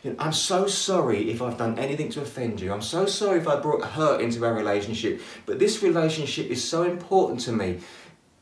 you 0.03 0.11
know, 0.11 0.15
I'm 0.19 0.33
so 0.33 0.67
sorry 0.67 1.29
if 1.29 1.41
I've 1.41 1.57
done 1.57 1.77
anything 1.77 2.09
to 2.11 2.21
offend 2.21 2.61
you. 2.61 2.71
I'm 2.71 2.81
so 2.81 3.05
sorry 3.05 3.39
if 3.39 3.49
I 3.49 3.59
brought 3.59 3.83
hurt 3.83 4.21
into 4.21 4.45
our 4.45 4.53
relationship. 4.53 5.19
But 5.45 5.59
this 5.59 5.83
relationship 5.83 6.47
is 6.47 6.63
so 6.63 6.83
important 6.83 7.41
to 7.41 7.51
me. 7.51 7.81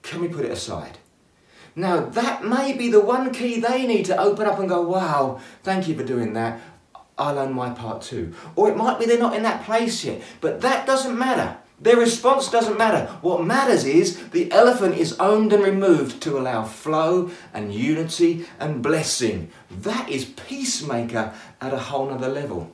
Can 0.04 0.22
we 0.22 0.28
put 0.28 0.46
it 0.46 0.52
aside? 0.52 1.00
Now, 1.78 2.00
that 2.00 2.44
may 2.44 2.74
be 2.74 2.90
the 2.90 3.00
one 3.00 3.32
key 3.32 3.60
they 3.60 3.86
need 3.86 4.06
to 4.06 4.20
open 4.20 4.48
up 4.48 4.58
and 4.58 4.68
go, 4.68 4.82
wow, 4.82 5.40
thank 5.62 5.88
you 5.88 5.96
for 5.96 6.04
doing 6.04 6.34
that. 6.34 6.60
I'll 7.20 7.38
own 7.38 7.54
my 7.54 7.70
part 7.70 8.02
too. 8.02 8.34
Or 8.56 8.68
it 8.68 8.76
might 8.76 8.98
be 8.98 9.06
they're 9.06 9.20
not 9.20 9.36
in 9.36 9.44
that 9.44 9.64
place 9.64 10.04
yet, 10.04 10.24
but 10.42 10.62
that 10.62 10.88
doesn't 10.88 11.18
matter. 11.18 11.58
Their 11.80 11.98
response 11.98 12.50
doesn't 12.50 12.80
matter. 12.80 13.06
What 13.22 13.46
matters 13.46 13.86
is 13.86 14.30
the 14.30 14.52
elephant 14.52 14.98
is 14.98 15.20
owned 15.20 15.54
and 15.54 15.64
removed 15.64 16.20
to 16.24 16.40
allow 16.40 16.64
flow 16.64 17.30
and 17.54 17.72
unity 17.72 18.48
and 18.60 18.82
blessing. 18.82 19.52
That 19.70 20.10
is 20.10 20.26
peacemaker 20.26 21.32
at 21.62 21.74
a 21.76 21.78
whole 21.78 22.10
nother 22.10 22.30
level. 22.30 22.74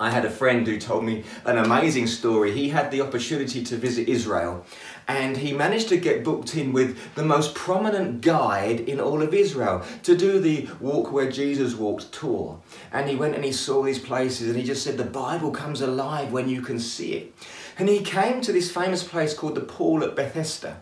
I 0.00 0.10
had 0.10 0.24
a 0.24 0.30
friend 0.30 0.66
who 0.66 0.78
told 0.80 1.04
me 1.04 1.22
an 1.44 1.56
amazing 1.56 2.08
story. 2.08 2.50
He 2.50 2.70
had 2.70 2.90
the 2.90 3.00
opportunity 3.00 3.62
to 3.64 3.76
visit 3.76 4.08
Israel 4.08 4.66
and 5.06 5.36
he 5.36 5.52
managed 5.52 5.88
to 5.90 5.96
get 5.96 6.24
booked 6.24 6.56
in 6.56 6.72
with 6.72 7.14
the 7.14 7.24
most 7.24 7.54
prominent 7.54 8.20
guide 8.20 8.80
in 8.80 9.00
all 9.00 9.22
of 9.22 9.34
Israel 9.34 9.84
to 10.02 10.16
do 10.16 10.38
the 10.38 10.68
Walk 10.80 11.12
Where 11.12 11.30
Jesus 11.30 11.74
Walked 11.74 12.12
tour. 12.12 12.60
And 12.92 13.08
he 13.08 13.16
went 13.16 13.34
and 13.34 13.44
he 13.44 13.52
saw 13.52 13.82
these 13.82 13.98
places 13.98 14.48
and 14.48 14.56
he 14.56 14.64
just 14.64 14.82
said, 14.82 14.96
The 14.96 15.04
Bible 15.04 15.50
comes 15.50 15.80
alive 15.80 16.32
when 16.32 16.48
you 16.48 16.62
can 16.62 16.78
see 16.78 17.12
it. 17.14 17.34
And 17.78 17.88
he 17.88 18.00
came 18.00 18.40
to 18.42 18.52
this 18.52 18.70
famous 18.70 19.02
place 19.02 19.34
called 19.34 19.56
the 19.56 19.60
Pool 19.60 20.04
at 20.04 20.16
Bethesda. 20.16 20.80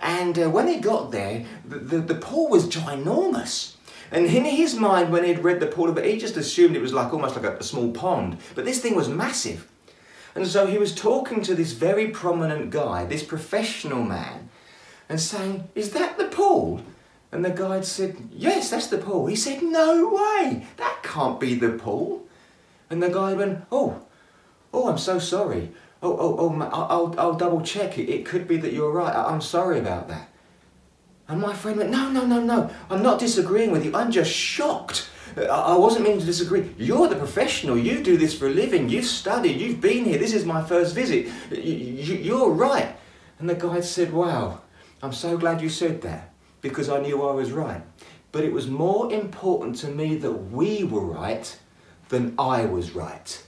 And 0.00 0.38
uh, 0.38 0.50
when 0.50 0.68
he 0.68 0.78
got 0.78 1.10
there, 1.10 1.44
the, 1.64 1.78
the, 1.78 1.98
the 1.98 2.14
pool 2.14 2.48
was 2.48 2.68
ginormous. 2.68 3.74
And 4.10 4.26
in 4.26 4.44
his 4.44 4.76
mind, 4.76 5.10
when 5.10 5.24
he'd 5.24 5.40
read 5.40 5.60
the 5.60 5.66
pool 5.66 5.92
but 5.92 6.04
he 6.04 6.18
just 6.18 6.36
assumed 6.36 6.76
it 6.76 6.82
was 6.82 6.92
like 6.92 7.12
almost 7.12 7.36
like 7.36 7.44
a, 7.44 7.56
a 7.56 7.62
small 7.62 7.90
pond. 7.92 8.38
But 8.54 8.64
this 8.64 8.80
thing 8.80 8.94
was 8.94 9.08
massive. 9.08 9.68
And 10.36 10.46
so 10.46 10.66
he 10.66 10.76
was 10.76 10.94
talking 10.94 11.40
to 11.42 11.54
this 11.54 11.72
very 11.72 12.08
prominent 12.08 12.68
guy, 12.68 13.06
this 13.06 13.22
professional 13.22 14.02
man, 14.02 14.50
and 15.08 15.18
saying, 15.18 15.66
Is 15.74 15.92
that 15.92 16.18
the 16.18 16.26
pool? 16.26 16.82
And 17.32 17.42
the 17.42 17.50
guide 17.50 17.86
said, 17.86 18.18
Yes, 18.30 18.70
that's 18.70 18.88
the 18.88 18.98
pool. 18.98 19.26
He 19.26 19.34
said, 19.34 19.62
No 19.62 20.10
way, 20.10 20.66
that 20.76 21.02
can't 21.02 21.40
be 21.40 21.54
the 21.54 21.70
pool. 21.70 22.26
And 22.90 23.02
the 23.02 23.08
guy 23.08 23.32
went, 23.32 23.64
Oh, 23.72 24.02
oh, 24.74 24.90
I'm 24.90 24.98
so 24.98 25.18
sorry. 25.18 25.72
Oh, 26.02 26.14
oh, 26.14 26.36
oh, 26.38 26.62
I'll, 26.70 27.14
I'll 27.18 27.34
double 27.34 27.62
check 27.62 27.98
it. 27.98 28.10
It 28.10 28.26
could 28.26 28.46
be 28.46 28.58
that 28.58 28.74
you're 28.74 28.92
right. 28.92 29.16
I'm 29.16 29.40
sorry 29.40 29.78
about 29.78 30.08
that. 30.08 30.28
And 31.28 31.40
my 31.40 31.54
friend 31.54 31.78
went, 31.78 31.90
No, 31.90 32.10
no, 32.10 32.26
no, 32.26 32.42
no. 32.42 32.70
I'm 32.90 33.02
not 33.02 33.20
disagreeing 33.20 33.70
with 33.70 33.86
you. 33.86 33.96
I'm 33.96 34.12
just 34.12 34.30
shocked 34.30 35.08
I 35.36 35.76
wasn't 35.76 36.04
meaning 36.04 36.20
to 36.20 36.26
disagree. 36.26 36.74
You're 36.78 37.08
the 37.08 37.16
professional. 37.16 37.76
You 37.76 38.02
do 38.02 38.16
this 38.16 38.36
for 38.36 38.46
a 38.46 38.50
living. 38.50 38.88
You've 38.88 39.04
studied. 39.04 39.60
You've 39.60 39.82
been 39.82 40.04
here. 40.04 40.18
This 40.18 40.32
is 40.32 40.46
my 40.46 40.64
first 40.64 40.94
visit. 40.94 41.28
You're 41.50 42.50
right. 42.50 42.96
And 43.38 43.48
the 43.48 43.54
guide 43.54 43.84
said, 43.84 44.12
Wow, 44.12 44.62
I'm 45.02 45.12
so 45.12 45.36
glad 45.36 45.60
you 45.60 45.68
said 45.68 46.00
that 46.02 46.32
because 46.62 46.88
I 46.88 47.00
knew 47.00 47.22
I 47.22 47.32
was 47.32 47.52
right. 47.52 47.82
But 48.32 48.44
it 48.44 48.52
was 48.52 48.66
more 48.66 49.12
important 49.12 49.76
to 49.76 49.88
me 49.88 50.16
that 50.16 50.32
we 50.32 50.84
were 50.84 51.04
right 51.04 51.58
than 52.08 52.34
I 52.38 52.64
was 52.64 52.94
right. 52.94 53.42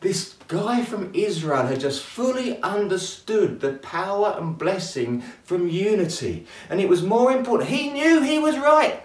This 0.00 0.34
guy 0.46 0.84
from 0.84 1.10
Israel 1.12 1.66
had 1.66 1.80
just 1.80 2.02
fully 2.02 2.60
understood 2.62 3.60
the 3.60 3.74
power 3.74 4.36
and 4.38 4.56
blessing 4.56 5.22
from 5.42 5.68
unity. 5.68 6.46
And 6.70 6.80
it 6.80 6.88
was 6.88 7.02
more 7.02 7.32
important. 7.32 7.70
He 7.70 7.90
knew 7.90 8.22
he 8.22 8.38
was 8.38 8.56
right. 8.58 9.02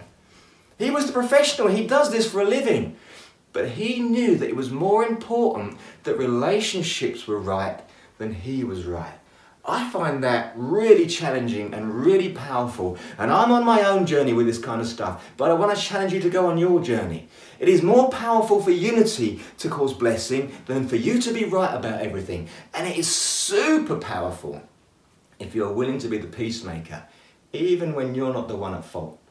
He 0.84 0.92
was 0.92 1.08
the 1.08 1.14
professional, 1.14 1.70
he 1.70 1.88
does 1.88 2.12
this 2.12 2.30
for 2.30 2.42
a 2.42 2.46
living. 2.46 2.98
But 3.54 3.70
he 3.70 4.00
knew 4.00 4.36
that 4.36 4.50
it 4.50 4.56
was 4.56 4.72
more 4.72 5.06
important 5.06 5.78
that 6.04 6.18
relationships 6.18 7.28
were 7.28 7.40
right 7.40 7.80
than 8.18 8.34
he 8.34 8.64
was 8.64 8.86
right. 8.86 9.14
I 9.66 9.90
find 9.92 10.22
that 10.24 10.52
really 10.58 11.08
challenging 11.08 11.74
and 11.74 12.06
really 12.06 12.34
powerful. 12.34 12.98
And 13.18 13.32
I'm 13.32 13.52
on 13.52 13.64
my 13.64 13.84
own 13.84 14.06
journey 14.06 14.34
with 14.34 14.46
this 14.46 14.58
kind 14.58 14.82
of 14.82 14.88
stuff, 14.88 15.32
but 15.38 15.50
I 15.50 15.54
want 15.54 15.74
to 15.74 15.82
challenge 15.82 16.12
you 16.12 16.20
to 16.20 16.30
go 16.30 16.48
on 16.48 16.58
your 16.58 16.82
journey. 16.82 17.30
It 17.60 17.70
is 17.70 17.82
more 17.82 18.10
powerful 18.10 18.62
for 18.62 18.72
unity 18.72 19.40
to 19.60 19.70
cause 19.70 19.94
blessing 19.94 20.52
than 20.66 20.90
for 20.90 20.98
you 20.98 21.22
to 21.22 21.32
be 21.32 21.46
right 21.46 21.74
about 21.74 22.02
everything. 22.02 22.50
And 22.74 22.86
it 22.86 22.98
is 22.98 23.08
super 23.08 23.96
powerful 23.96 24.62
if 25.40 25.56
you're 25.56 25.72
willing 25.72 26.00
to 26.00 26.10
be 26.10 26.18
the 26.18 26.28
peacemaker, 26.28 27.04
even 27.54 27.94
when 27.94 28.16
you're 28.16 28.34
not 28.34 28.50
the 28.50 28.58
one 28.58 28.74
at 28.74 28.84
fault. 28.84 29.23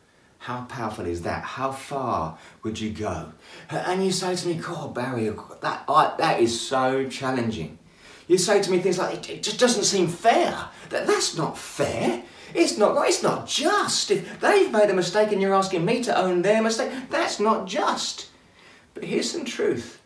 How 0.43 0.63
powerful 0.63 1.07
is 1.07 1.23
that? 1.23 1.45
How 1.45 1.71
far 1.71 2.37
would 2.65 2.81
you 2.81 2.91
go? 2.91 3.33
And 3.71 4.05
you 4.05 4.11
say 4.11 4.35
to 4.35 4.49
me, 4.49 4.55
God, 4.55 4.93
Barry, 4.93 5.31
that, 5.61 5.85
I, 5.89 6.15
that 6.19 6.41
is 6.41 6.61
so 6.61 7.09
challenging. 7.09 7.79
You 8.27 8.39
say 8.39 8.61
to 8.61 8.69
me 8.69 8.81
things 8.81 8.99
like, 8.99 9.31
it, 9.31 9.31
it 9.31 9.43
just 9.45 9.61
doesn't 9.61 9.85
seem 9.85 10.09
fair. 10.09 10.69
That, 10.89 11.07
that's 11.07 11.37
not 11.37 11.57
fair. 11.57 12.25
It's 12.57 12.77
not, 12.77 13.07
it's 13.07 13.23
not 13.23 13.47
just. 13.47 14.11
If 14.11 14.41
they've 14.41 14.73
made 14.73 14.91
a 14.91 14.95
mistake 14.95 15.31
and 15.31 15.41
you're 15.41 15.55
asking 15.55 15.85
me 15.85 16.03
to 16.03 16.19
own 16.19 16.43
their 16.43 16.61
mistake, 16.61 16.91
that's 17.09 17.39
not 17.39 17.69
just. 17.69 18.27
But 18.95 19.05
here's 19.05 19.31
some 19.31 19.45
truth. 19.45 20.03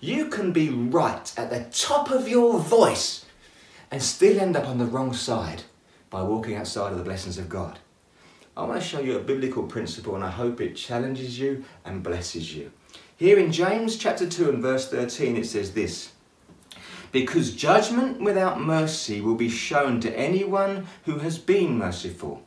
You 0.00 0.26
can 0.26 0.50
be 0.50 0.70
right 0.70 1.32
at 1.36 1.50
the 1.50 1.66
top 1.70 2.10
of 2.10 2.26
your 2.26 2.58
voice 2.58 3.26
and 3.92 4.02
still 4.02 4.40
end 4.40 4.56
up 4.56 4.66
on 4.66 4.78
the 4.78 4.86
wrong 4.86 5.12
side 5.12 5.62
by 6.10 6.22
walking 6.22 6.56
outside 6.56 6.90
of 6.90 6.98
the 6.98 7.04
blessings 7.04 7.38
of 7.38 7.48
God. 7.48 7.78
I 8.58 8.64
want 8.64 8.82
to 8.82 8.86
show 8.86 8.98
you 8.98 9.16
a 9.16 9.20
biblical 9.20 9.62
principle 9.62 10.16
and 10.16 10.24
I 10.24 10.32
hope 10.32 10.60
it 10.60 10.74
challenges 10.74 11.38
you 11.38 11.64
and 11.84 12.02
blesses 12.02 12.56
you. 12.56 12.72
Here 13.16 13.38
in 13.38 13.52
James 13.52 13.96
chapter 13.96 14.28
2 14.28 14.48
and 14.48 14.60
verse 14.60 14.88
13 14.88 15.36
it 15.36 15.46
says 15.46 15.74
this 15.74 16.10
Because 17.12 17.54
judgment 17.54 18.20
without 18.20 18.60
mercy 18.60 19.20
will 19.20 19.36
be 19.36 19.48
shown 19.48 20.00
to 20.00 20.18
anyone 20.18 20.88
who 21.04 21.18
has 21.18 21.38
been 21.38 21.78
merciful. 21.78 22.42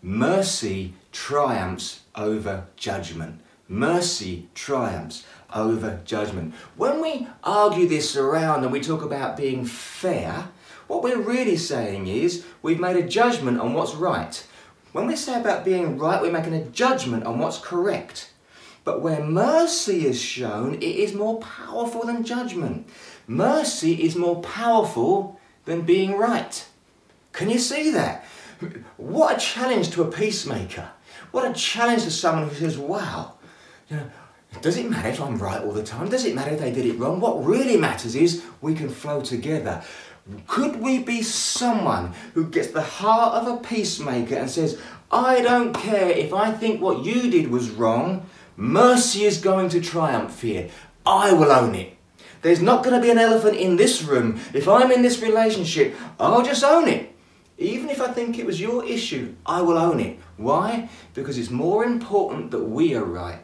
Mercy 0.00 0.94
triumphs 1.10 2.02
over 2.14 2.68
judgment. 2.76 3.40
Mercy 3.66 4.48
triumphs 4.54 5.26
over 5.52 6.00
judgment. 6.04 6.54
When 6.76 7.02
we 7.02 7.26
argue 7.42 7.88
this 7.88 8.16
around 8.16 8.62
and 8.62 8.70
we 8.70 8.80
talk 8.80 9.02
about 9.02 9.36
being 9.36 9.64
fair, 9.64 10.50
what 10.86 11.02
we're 11.02 11.20
really 11.20 11.56
saying 11.56 12.06
is 12.06 12.46
we've 12.62 12.78
made 12.78 12.96
a 12.96 13.08
judgment 13.08 13.58
on 13.58 13.74
what's 13.74 13.96
right. 13.96 14.46
When 14.92 15.06
we 15.06 15.16
say 15.16 15.38
about 15.38 15.64
being 15.64 15.98
right, 15.98 16.20
we're 16.20 16.32
making 16.32 16.54
a 16.54 16.64
judgment 16.64 17.24
on 17.24 17.38
what's 17.38 17.58
correct. 17.58 18.32
But 18.84 19.02
where 19.02 19.22
mercy 19.22 20.06
is 20.06 20.20
shown, 20.20 20.74
it 20.76 20.82
is 20.82 21.12
more 21.12 21.40
powerful 21.40 22.06
than 22.06 22.24
judgment. 22.24 22.88
Mercy 23.26 24.02
is 24.02 24.16
more 24.16 24.40
powerful 24.40 25.38
than 25.66 25.82
being 25.82 26.16
right. 26.16 26.66
Can 27.32 27.50
you 27.50 27.58
see 27.58 27.90
that? 27.90 28.24
What 28.96 29.36
a 29.36 29.40
challenge 29.40 29.90
to 29.90 30.02
a 30.02 30.10
peacemaker. 30.10 30.88
What 31.30 31.50
a 31.50 31.52
challenge 31.52 32.04
to 32.04 32.10
someone 32.10 32.48
who 32.48 32.54
says, 32.54 32.78
wow, 32.78 33.34
you 33.90 33.96
know, 33.96 34.10
does 34.62 34.78
it 34.78 34.88
matter 34.88 35.08
if 35.08 35.20
I'm 35.20 35.36
right 35.36 35.62
all 35.62 35.72
the 35.72 35.82
time? 35.82 36.08
Does 36.08 36.24
it 36.24 36.34
matter 36.34 36.52
if 36.52 36.60
they 36.60 36.72
did 36.72 36.86
it 36.86 36.98
wrong? 36.98 37.20
What 37.20 37.44
really 37.44 37.76
matters 37.76 38.14
is 38.16 38.42
we 38.62 38.74
can 38.74 38.88
flow 38.88 39.20
together. 39.20 39.84
Could 40.46 40.80
we 40.80 41.02
be 41.02 41.22
someone 41.22 42.12
who 42.34 42.44
gets 42.44 42.68
the 42.68 42.82
heart 42.82 43.34
of 43.34 43.48
a 43.48 43.60
peacemaker 43.60 44.34
and 44.34 44.50
says, 44.50 44.78
I 45.10 45.40
don't 45.40 45.72
care 45.72 46.10
if 46.10 46.34
I 46.34 46.52
think 46.52 46.80
what 46.80 47.04
you 47.04 47.30
did 47.30 47.50
was 47.50 47.70
wrong, 47.70 48.26
mercy 48.56 49.24
is 49.24 49.40
going 49.40 49.70
to 49.70 49.80
triumph 49.80 50.42
here. 50.42 50.68
I 51.06 51.32
will 51.32 51.50
own 51.50 51.74
it. 51.74 51.96
There's 52.42 52.60
not 52.60 52.84
going 52.84 52.94
to 52.94 53.02
be 53.02 53.10
an 53.10 53.18
elephant 53.18 53.56
in 53.56 53.76
this 53.76 54.02
room. 54.02 54.38
If 54.52 54.68
I'm 54.68 54.92
in 54.92 55.02
this 55.02 55.22
relationship, 55.22 55.96
I'll 56.20 56.44
just 56.44 56.62
own 56.62 56.88
it. 56.88 57.14
Even 57.56 57.88
if 57.88 58.00
I 58.00 58.08
think 58.08 58.38
it 58.38 58.46
was 58.46 58.60
your 58.60 58.84
issue, 58.84 59.34
I 59.44 59.62
will 59.62 59.78
own 59.78 59.98
it. 59.98 60.18
Why? 60.36 60.88
Because 61.14 61.38
it's 61.38 61.50
more 61.50 61.84
important 61.84 62.52
that 62.52 62.62
we 62.62 62.94
are 62.94 63.04
right 63.04 63.42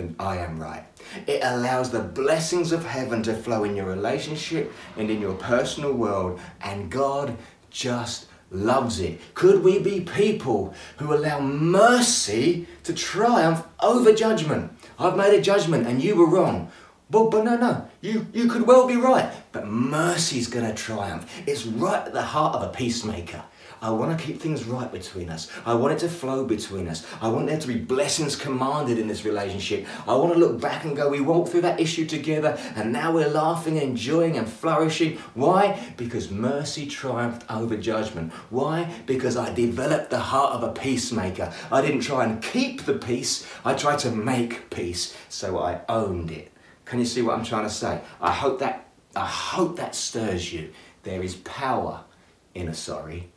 than 0.00 0.16
I 0.18 0.38
am 0.38 0.58
right. 0.58 0.84
It 1.26 1.40
allows 1.42 1.90
the 1.90 2.00
blessings 2.00 2.72
of 2.72 2.84
heaven 2.84 3.22
to 3.24 3.34
flow 3.34 3.64
in 3.64 3.76
your 3.76 3.86
relationship 3.86 4.72
and 4.96 5.10
in 5.10 5.20
your 5.20 5.34
personal 5.34 5.92
world, 5.92 6.40
and 6.62 6.90
God 6.90 7.36
just 7.70 8.26
loves 8.50 8.98
it. 8.98 9.20
Could 9.34 9.62
we 9.62 9.78
be 9.78 10.00
people 10.00 10.74
who 10.96 11.14
allow 11.14 11.40
mercy 11.40 12.66
to 12.84 12.92
triumph 12.94 13.64
over 13.80 14.12
judgment? 14.12 14.72
I've 14.98 15.16
made 15.16 15.38
a 15.38 15.42
judgment 15.42 15.86
and 15.86 16.02
you 16.02 16.16
were 16.16 16.26
wrong. 16.26 16.70
But, 17.10 17.30
but 17.30 17.44
no, 17.44 17.56
no, 17.56 17.88
you, 18.00 18.26
you 18.32 18.48
could 18.48 18.66
well 18.66 18.86
be 18.86 18.96
right. 18.96 19.32
But 19.52 19.66
mercy's 19.66 20.48
going 20.48 20.66
to 20.66 20.74
triumph. 20.74 21.30
It's 21.46 21.66
right 21.66 22.06
at 22.06 22.12
the 22.12 22.22
heart 22.22 22.56
of 22.56 22.62
a 22.62 22.72
peacemaker. 22.72 23.42
I 23.82 23.90
want 23.90 24.18
to 24.18 24.24
keep 24.24 24.40
things 24.40 24.64
right 24.64 24.90
between 24.92 25.30
us. 25.30 25.50
I 25.64 25.74
want 25.74 25.94
it 25.94 26.00
to 26.00 26.08
flow 26.08 26.44
between 26.44 26.86
us. 26.86 27.06
I 27.22 27.28
want 27.28 27.46
there 27.46 27.58
to 27.58 27.66
be 27.66 27.78
blessings 27.78 28.36
commanded 28.36 28.98
in 28.98 29.08
this 29.08 29.24
relationship. 29.24 29.86
I 30.06 30.14
want 30.16 30.34
to 30.34 30.38
look 30.38 30.60
back 30.60 30.84
and 30.84 30.94
go, 30.94 31.08
we 31.08 31.20
walked 31.20 31.50
through 31.50 31.62
that 31.62 31.80
issue 31.80 32.04
together 32.04 32.58
and 32.76 32.92
now 32.92 33.12
we're 33.12 33.28
laughing, 33.28 33.78
enjoying, 33.78 34.36
and 34.36 34.46
flourishing. 34.46 35.16
Why? 35.34 35.80
Because 35.96 36.30
mercy 36.30 36.86
triumphed 36.86 37.50
over 37.50 37.76
judgment. 37.76 38.32
Why? 38.50 38.92
Because 39.06 39.36
I 39.36 39.52
developed 39.54 40.10
the 40.10 40.18
heart 40.18 40.54
of 40.54 40.62
a 40.62 40.72
peacemaker. 40.72 41.52
I 41.72 41.80
didn't 41.80 42.02
try 42.02 42.24
and 42.24 42.42
keep 42.42 42.84
the 42.84 42.94
peace, 42.94 43.46
I 43.64 43.74
tried 43.74 43.98
to 44.00 44.10
make 44.10 44.68
peace. 44.70 45.16
So 45.28 45.58
I 45.58 45.80
owned 45.88 46.30
it. 46.30 46.52
Can 46.84 46.98
you 46.98 47.06
see 47.06 47.22
what 47.22 47.38
I'm 47.38 47.44
trying 47.44 47.64
to 47.64 47.70
say? 47.70 48.00
I 48.20 48.32
hope 48.32 48.58
that 48.58 48.88
I 49.16 49.26
hope 49.26 49.76
that 49.76 49.94
stirs 49.94 50.52
you. 50.52 50.72
There 51.02 51.22
is 51.22 51.36
power 51.36 52.04
in 52.54 52.68
a 52.68 52.74
sorry. 52.74 53.30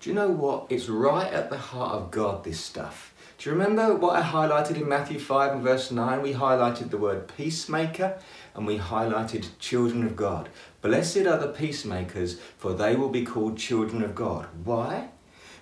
Do 0.00 0.08
you 0.08 0.16
know 0.16 0.30
what? 0.30 0.64
It's 0.70 0.88
right 0.88 1.30
at 1.30 1.50
the 1.50 1.58
heart 1.58 1.92
of 1.92 2.10
God, 2.10 2.42
this 2.42 2.58
stuff. 2.58 3.12
Do 3.36 3.50
you 3.50 3.54
remember 3.54 3.94
what 3.94 4.16
I 4.16 4.22
highlighted 4.22 4.76
in 4.76 4.88
Matthew 4.88 5.18
5 5.18 5.52
and 5.52 5.62
verse 5.62 5.90
9? 5.90 6.22
We 6.22 6.32
highlighted 6.32 6.88
the 6.88 6.96
word 6.96 7.30
peacemaker 7.36 8.18
and 8.54 8.66
we 8.66 8.78
highlighted 8.78 9.48
children 9.58 10.06
of 10.06 10.16
God. 10.16 10.48
Blessed 10.80 11.26
are 11.26 11.36
the 11.36 11.48
peacemakers, 11.48 12.40
for 12.56 12.72
they 12.72 12.96
will 12.96 13.10
be 13.10 13.26
called 13.26 13.58
children 13.58 14.02
of 14.02 14.14
God. 14.14 14.46
Why? 14.64 15.10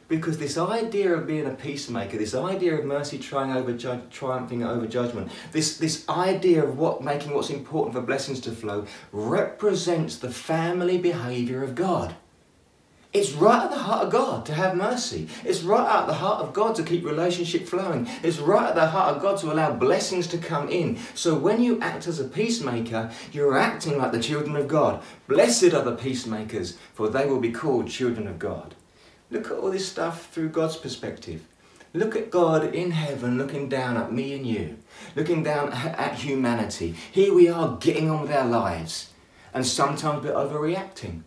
Because 0.07 0.38
this 0.38 0.57
idea 0.57 1.14
of 1.14 1.27
being 1.27 1.46
a 1.46 1.55
peacemaker, 1.55 2.16
this 2.16 2.35
idea 2.35 2.79
of 2.79 2.85
mercy 2.85 3.20
over 3.33 3.72
ju- 3.72 4.03
triumphing 4.09 4.62
over 4.62 4.87
judgment, 4.87 5.33
this, 5.51 5.79
this 5.79 6.09
idea 6.09 6.62
of 6.62 6.79
what 6.79 7.03
making 7.03 7.35
what's 7.35 7.51
important 7.51 7.92
for 7.92 8.03
blessings 8.03 8.38
to 8.42 8.53
flow 8.53 8.87
represents 9.11 10.16
the 10.16 10.31
family 10.31 10.96
behaviour 10.96 11.64
of 11.64 11.74
God. 11.74 12.14
It's 13.11 13.33
right 13.33 13.64
at 13.64 13.71
the 13.71 13.79
heart 13.79 14.07
of 14.07 14.12
God 14.12 14.44
to 14.47 14.55
have 14.55 14.77
mercy. 14.77 15.29
It's 15.42 15.62
right 15.62 16.01
at 16.01 16.07
the 16.07 16.12
heart 16.12 16.42
of 16.42 16.53
God 16.53 16.75
to 16.75 16.83
keep 16.83 17.07
relationship 17.07 17.66
flowing. 17.66 18.07
It's 18.23 18.38
right 18.38 18.68
at 18.68 18.75
the 18.75 18.88
heart 18.88 19.16
of 19.16 19.23
God 19.23 19.38
to 19.38 19.51
allow 19.51 19.73
blessings 19.73 20.27
to 20.29 20.37
come 20.38 20.68
in. 20.68 20.99
So 21.14 21.35
when 21.35 21.62
you 21.62 21.81
act 21.81 22.07
as 22.07 22.21
a 22.21 22.25
peacemaker, 22.25 23.11
you're 23.33 23.57
acting 23.57 23.97
like 23.97 24.12
the 24.12 24.21
children 24.21 24.57
of 24.57 24.68
God. 24.68 25.03
Blessed 25.27 25.73
are 25.73 25.83
the 25.83 25.97
peacemakers, 25.97 26.77
for 26.92 27.09
they 27.09 27.25
will 27.25 27.40
be 27.40 27.51
called 27.51 27.88
children 27.88 28.27
of 28.27 28.38
God. 28.38 28.75
Look 29.31 29.47
at 29.47 29.53
all 29.53 29.71
this 29.71 29.88
stuff 29.88 30.31
through 30.31 30.51
God's 30.51 30.77
perspective. 30.77 31.47
Look 31.94 32.14
at 32.14 32.31
God 32.31 32.75
in 32.75 32.90
heaven 32.90 33.38
looking 33.38 33.71
down 33.71 33.97
at 33.97 34.12
me 34.12 34.35
and 34.35 34.47
you, 34.47 34.77
looking 35.16 35.42
down 35.42 35.73
at 35.73 36.16
humanity. 36.16 36.94
Here 37.11 37.33
we 37.33 37.49
are 37.49 37.79
getting 37.79 38.11
on 38.11 38.23
with 38.23 38.33
our 38.33 38.47
lives, 38.47 39.11
and 39.55 39.66
sometimes 39.66 40.23
we're 40.23 40.33
overreacting. 40.33 41.23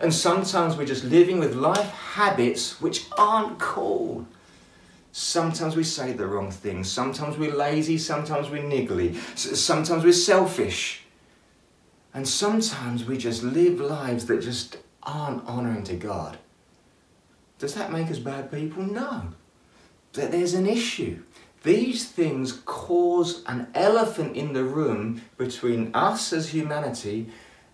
And 0.00 0.12
sometimes 0.12 0.76
we're 0.76 0.86
just 0.86 1.04
living 1.04 1.38
with 1.38 1.54
life 1.54 1.90
habits 1.90 2.80
which 2.80 3.06
aren't 3.16 3.58
cool. 3.58 4.26
Sometimes 5.12 5.76
we 5.76 5.84
say 5.84 6.12
the 6.12 6.26
wrong 6.26 6.50
thing. 6.50 6.84
Sometimes 6.84 7.38
we're 7.38 7.54
lazy. 7.54 7.96
Sometimes 7.96 8.50
we're 8.50 8.62
niggly. 8.62 9.16
Sometimes 9.36 10.04
we're 10.04 10.12
selfish. 10.12 11.02
And 12.12 12.28
sometimes 12.28 13.04
we 13.04 13.16
just 13.16 13.42
live 13.42 13.80
lives 13.80 14.26
that 14.26 14.42
just 14.42 14.78
aren't 15.02 15.46
honouring 15.46 15.84
to 15.84 15.94
God. 15.94 16.38
Does 17.58 17.74
that 17.74 17.92
make 17.92 18.10
us 18.10 18.18
bad 18.18 18.50
people? 18.50 18.82
No. 18.82 19.28
That 20.12 20.32
There's 20.32 20.54
an 20.54 20.66
issue. 20.66 21.22
These 21.62 22.08
things 22.08 22.52
cause 22.64 23.42
an 23.46 23.68
elephant 23.74 24.36
in 24.36 24.52
the 24.52 24.64
room 24.64 25.22
between 25.36 25.90
us 25.94 26.32
as 26.32 26.50
humanity 26.50 27.28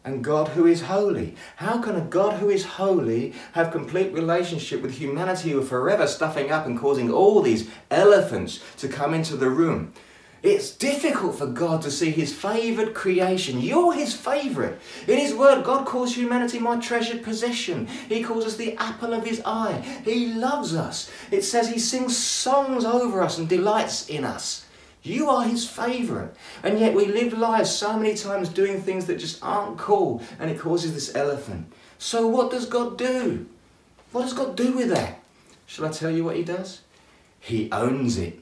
and 0.04 0.24
God 0.24 0.48
who 0.48 0.66
is 0.66 0.82
holy. 0.82 1.36
How 1.56 1.80
can 1.80 1.96
a 1.96 2.00
God 2.00 2.34
who 2.34 2.50
is 2.50 2.64
holy 2.64 3.34
have 3.52 3.70
complete 3.70 4.12
relationship 4.12 4.82
with 4.82 4.98
humanity 4.98 5.50
who 5.50 5.60
are 5.60 5.64
forever 5.64 6.06
stuffing 6.06 6.50
up 6.50 6.66
and 6.66 6.78
causing 6.78 7.10
all 7.12 7.40
these 7.40 7.70
elephants 7.90 8.60
to 8.78 8.88
come 8.88 9.14
into 9.14 9.36
the 9.36 9.50
room? 9.50 9.92
It's 10.42 10.72
difficult 10.72 11.36
for 11.36 11.46
God 11.46 11.82
to 11.82 11.90
see 11.90 12.10
his 12.10 12.34
favoured 12.34 12.94
creation. 12.94 13.60
You're 13.60 13.92
his 13.92 14.12
favourite. 14.12 14.76
In 15.06 15.18
his 15.18 15.32
word, 15.32 15.62
God 15.62 15.86
calls 15.86 16.16
humanity 16.16 16.58
my 16.58 16.80
treasured 16.80 17.22
possession. 17.22 17.86
He 18.08 18.24
calls 18.24 18.44
us 18.44 18.56
the 18.56 18.76
apple 18.76 19.12
of 19.12 19.24
his 19.24 19.40
eye. 19.44 19.80
He 20.04 20.32
loves 20.32 20.74
us. 20.74 21.12
It 21.30 21.42
says 21.42 21.68
he 21.68 21.78
sings 21.78 22.16
songs 22.16 22.84
over 22.84 23.22
us 23.22 23.38
and 23.38 23.48
delights 23.48 24.08
in 24.08 24.24
us. 24.24 24.61
You 25.02 25.28
are 25.30 25.44
his 25.44 25.68
favourite. 25.68 26.30
And 26.62 26.78
yet 26.78 26.94
we 26.94 27.06
live 27.06 27.32
lives 27.32 27.70
so 27.70 27.96
many 27.98 28.14
times 28.14 28.48
doing 28.48 28.80
things 28.80 29.06
that 29.06 29.18
just 29.18 29.42
aren't 29.42 29.78
cool 29.78 30.22
and 30.38 30.50
it 30.50 30.58
causes 30.58 30.94
this 30.94 31.14
elephant. 31.14 31.72
So 31.98 32.26
what 32.26 32.50
does 32.50 32.66
God 32.66 32.96
do? 32.96 33.46
What 34.12 34.22
does 34.22 34.32
God 34.32 34.56
do 34.56 34.72
with 34.72 34.90
that? 34.90 35.20
Shall 35.66 35.86
I 35.86 35.90
tell 35.90 36.10
you 36.10 36.24
what 36.24 36.36
He 36.36 36.44
does? 36.44 36.82
He 37.40 37.70
owns 37.72 38.18
it. 38.18 38.38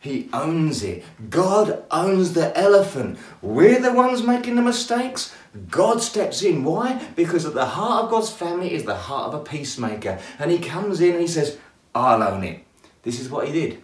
He 0.00 0.28
owns 0.32 0.84
it. 0.84 1.02
God 1.28 1.82
owns 1.90 2.34
the 2.34 2.56
elephant. 2.56 3.18
We're 3.42 3.80
the 3.80 3.92
ones 3.92 4.22
making 4.22 4.54
the 4.54 4.62
mistakes. 4.62 5.34
God 5.68 6.00
steps 6.00 6.42
in. 6.42 6.62
Why? 6.62 7.04
Because 7.16 7.44
at 7.44 7.54
the 7.54 7.66
heart 7.66 8.04
of 8.04 8.10
God's 8.10 8.30
family 8.30 8.74
is 8.74 8.84
the 8.84 8.94
heart 8.94 9.34
of 9.34 9.40
a 9.40 9.44
peacemaker. 9.44 10.20
And 10.38 10.52
He 10.52 10.58
comes 10.58 11.00
in 11.00 11.12
and 11.12 11.20
He 11.20 11.26
says, 11.26 11.58
I'll 11.94 12.22
own 12.22 12.44
it. 12.44 12.64
This 13.02 13.18
is 13.18 13.28
what 13.28 13.48
He 13.48 13.52
did. 13.52 13.82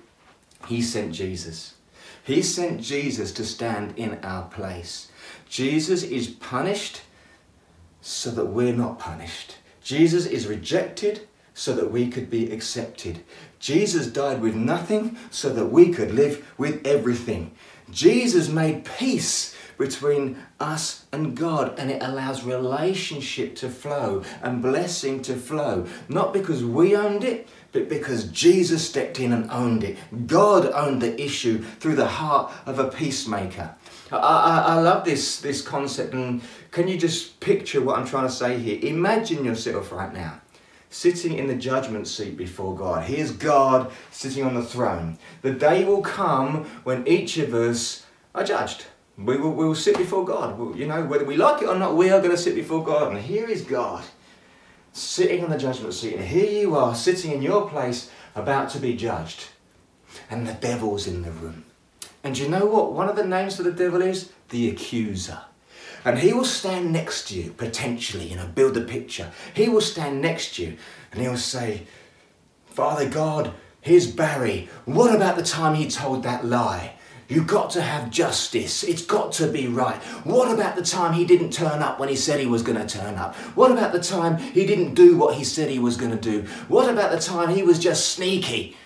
He 0.69 0.81
sent 0.83 1.13
Jesus. 1.13 1.74
He 2.25 2.41
sent 2.43 2.81
Jesus 2.81 3.33
to 3.33 3.45
stand 3.45 3.99
in 3.99 4.19
our 4.23 4.49
place. 4.49 5.11
Jesus 5.49 6.03
is 6.03 6.27
punished 6.27 7.03
so 8.01 8.31
that 8.31 8.47
we're 8.47 8.75
not 8.75 8.99
punished. 8.99 9.57
Jesus 9.83 10.25
is 10.25 10.47
rejected 10.47 11.29
so 11.53 11.75
that 11.75 11.93
we 11.93 12.09
could 12.09 12.31
be 12.31 12.51
accepted. 12.51 13.23
Jesus 13.61 14.07
died 14.07 14.41
with 14.41 14.55
nothing 14.55 15.17
so 15.31 15.51
that 15.51 15.67
we 15.67 15.91
could 15.93 16.13
live 16.13 16.53
with 16.57 16.87
everything. 16.87 17.53
Jesus 17.91 18.49
made 18.49 18.85
peace 18.85 19.55
between 19.77 20.39
us 20.61 21.05
and 21.13 21.37
God, 21.37 21.79
and 21.79 21.91
it 21.91 22.03
allows 22.03 22.45
relationship 22.45 23.57
to 23.57 23.69
flow 23.69 24.23
and 24.43 24.63
blessing 24.63 25.21
to 25.23 25.35
flow. 25.35 25.87
Not 26.09 26.33
because 26.33 26.65
we 26.65 26.97
owned 26.97 27.25
it, 27.25 27.49
but 27.75 27.89
because 27.89 28.27
Jesus 28.29 28.89
stepped 28.89 29.19
in 29.19 29.33
and 29.33 29.51
owned 29.51 29.83
it. 29.83 29.99
God 30.29 30.71
owned 30.73 31.03
the 31.03 31.21
issue 31.21 31.59
through 31.59 31.97
the 31.97 32.07
heart 32.07 32.53
of 32.67 32.79
a 32.79 32.89
peacemaker. 32.89 33.75
I, 34.13 34.17
I, 34.17 34.59
I 34.77 34.81
love 34.81 35.05
this, 35.05 35.41
this 35.41 35.61
concept, 35.61 36.15
and 36.15 36.41
can 36.71 36.87
you 36.87 36.97
just 36.97 37.41
picture 37.41 37.83
what 37.83 37.99
I'm 37.99 38.07
trying 38.07 38.29
to 38.29 38.33
say 38.33 38.59
here? 38.59 38.79
Imagine 38.81 39.45
yourself 39.45 39.91
right 39.91 40.15
now 40.15 40.41
sitting 40.89 41.37
in 41.37 41.49
the 41.49 41.57
judgment 41.57 42.07
seat 42.07 42.37
before 42.37 42.77
God. 42.77 43.03
Here's 43.03 43.33
God 43.33 43.91
sitting 44.13 44.45
on 44.45 44.55
the 44.55 44.65
throne. 44.65 45.19
The 45.43 45.51
day 45.51 45.85
will 45.85 46.03
come 46.03 46.67
when 46.85 47.05
each 47.09 47.37
of 47.39 47.53
us 47.53 48.07
are 48.37 48.45
judged. 48.45 48.87
We 49.19 49.37
will, 49.37 49.51
we 49.51 49.67
will 49.67 49.75
sit 49.75 49.99
before 49.99 50.25
God. 50.25 50.77
You 50.79 50.87
know, 50.87 51.05
whether 51.05 51.25
we 51.25 51.37
like 51.37 51.63
it 51.63 51.69
or 51.69 51.75
not, 51.75 51.97
we 51.97 52.11
are 52.11 52.21
going 52.21 52.31
to 52.31 52.39
sit 52.39 52.55
before 52.55 52.85
God. 52.85 53.13
And 53.13 53.21
here 53.21 53.49
is 53.49 53.63
God 53.63 54.05
sitting 54.95 55.45
on 55.45 55.51
the 55.51 55.59
judgment 55.59 55.93
seat. 55.93 56.15
And 56.15 56.25
here 56.25 56.51
you 56.51 56.77
are 56.77 56.95
sitting 56.95 57.33
in 57.33 57.43
your 57.43 57.69
place 57.69 58.11
about 58.35 58.71
to 58.71 58.79
be 58.79 58.97
judged. 58.97 59.49
And 60.31 60.47
the 60.47 60.55
devil's 60.55 61.07
in 61.07 61.23
the 61.23 61.33
room. 61.33 61.65
And 62.23 62.39
you 62.39 62.49
know 62.49 62.65
what? 62.65 62.93
One 62.93 63.09
of 63.09 63.17
the 63.17 63.27
names 63.27 63.57
for 63.57 63.65
the 63.65 63.73
devil 63.73 64.01
is 64.01 64.33
the 64.49 64.71
accuser. 64.71 65.41
And 66.05 66.19
he 66.19 66.33
will 66.33 66.45
stand 66.45 66.93
next 66.93 67.29
to 67.29 67.35
you, 67.35 67.51
potentially, 67.53 68.29
you 68.29 68.37
know, 68.37 68.47
build 68.47 68.77
a 68.77 68.83
picture. 68.83 69.33
He 69.53 69.69
will 69.69 69.81
stand 69.81 70.23
next 70.23 70.55
to 70.57 70.63
you 70.63 70.77
and 71.13 71.21
he'll 71.21 71.37
say, 71.37 71.87
Father 72.67 73.09
God, 73.09 73.53
here's 73.81 74.07
Barry. 74.07 74.69
What 74.85 75.15
about 75.15 75.37
the 75.37 75.43
time 75.43 75.75
he 75.75 75.89
told 75.89 76.23
that 76.23 76.45
lie? 76.45 76.94
You've 77.29 77.47
got 77.47 77.71
to 77.71 77.83
have 77.83 78.11
justice. 78.11 78.85
It's 78.85 79.05
got 79.05 79.33
to 79.33 79.47
be 79.47 79.67
right. 79.67 79.97
What 80.25 80.53
about 80.53 80.77
the 80.77 80.85
time 80.85 81.15
he 81.15 81.25
didn't 81.25 81.53
turn 81.53 81.83
up 81.83 81.99
when 81.99 82.09
he 82.09 82.17
said 82.17 82.41
he 82.41 82.47
was 82.47 82.63
going 82.63 82.79
to 82.79 82.87
turn 82.87 83.15
up? 83.15 83.35
What 83.57 83.73
about 83.73 83.93
the 83.93 84.03
time 84.03 84.37
he 84.39 84.67
didn't 84.67 84.95
do 84.95 85.17
what 85.17 85.35
he 85.35 85.45
said 85.45 85.71
he 85.71 85.79
was 85.79 85.97
going 85.97 86.11
to 86.11 86.17
do? 86.17 86.43
What 86.69 86.91
about 86.91 87.13
the 87.13 87.21
time 87.21 87.55
he 87.55 87.63
was 87.63 87.79
just 87.79 88.11
sneaky? 88.11 88.77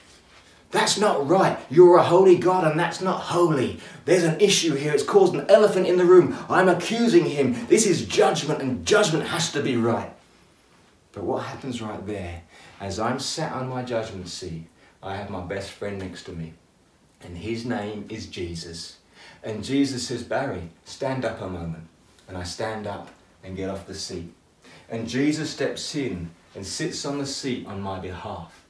That's 0.71 0.99
not 0.99 1.27
right. 1.27 1.59
You're 1.71 1.97
a 1.97 2.03
holy 2.03 2.37
God 2.37 2.71
and 2.71 2.79
that's 2.79 3.01
not 3.01 3.23
holy. 3.23 3.81
There's 4.05 4.25
an 4.25 4.41
issue 4.41 4.75
here. 4.75 4.93
It's 4.93 5.03
caused 5.03 5.35
an 5.35 5.47
elephant 5.49 5.87
in 5.87 5.97
the 5.97 6.05
room. 6.05 6.37
I'm 6.49 6.69
accusing 6.69 7.25
him. 7.25 7.67
This 7.69 7.87
is 7.87 8.07
judgment 8.07 8.61
and 8.61 8.87
judgment 8.87 9.27
has 9.29 9.51
to 9.53 9.63
be 9.63 9.77
right. 9.77 10.13
But 11.13 11.25
what 11.25 11.45
happens 11.45 11.81
right 11.81 12.07
there, 12.07 12.43
as 12.81 13.01
I'm 13.01 13.19
sat 13.19 13.53
on 13.53 13.69
my 13.69 13.83
judgment 13.83 14.29
seat, 14.29 14.69
I 15.03 15.17
have 15.17 15.31
my 15.31 15.41
best 15.41 15.71
friend 15.71 15.99
next 15.99 16.25
to 16.25 16.33
me. 16.33 16.53
And 17.23 17.37
his 17.37 17.65
name 17.65 18.07
is 18.09 18.27
Jesus. 18.27 18.99
And 19.43 19.65
Jesus 19.65 20.07
says, 20.07 20.23
Barry, 20.23 20.71
stand 20.85 21.25
up 21.25 21.41
a 21.41 21.49
moment. 21.49 21.85
And 22.29 22.37
I 22.37 22.45
stand 22.45 22.87
up 22.87 23.09
and 23.43 23.57
get 23.57 23.71
off 23.71 23.87
the 23.87 23.95
seat. 23.95 24.33
And 24.89 25.09
Jesus 25.09 25.51
steps 25.51 25.95
in 25.95 26.31
and 26.55 26.67
sits 26.67 27.05
on 27.05 27.19
the 27.19 27.27
seat 27.27 27.67
on 27.67 27.81
my 27.81 27.99
behalf. 27.99 28.65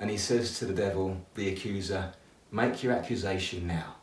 And 0.00 0.10
he 0.10 0.16
says 0.16 0.58
to 0.58 0.64
the 0.64 0.74
devil, 0.74 1.16
the 1.34 1.48
accuser, 1.48 2.12
make 2.50 2.82
your 2.82 2.92
accusation 2.92 3.66
now. 3.66 3.96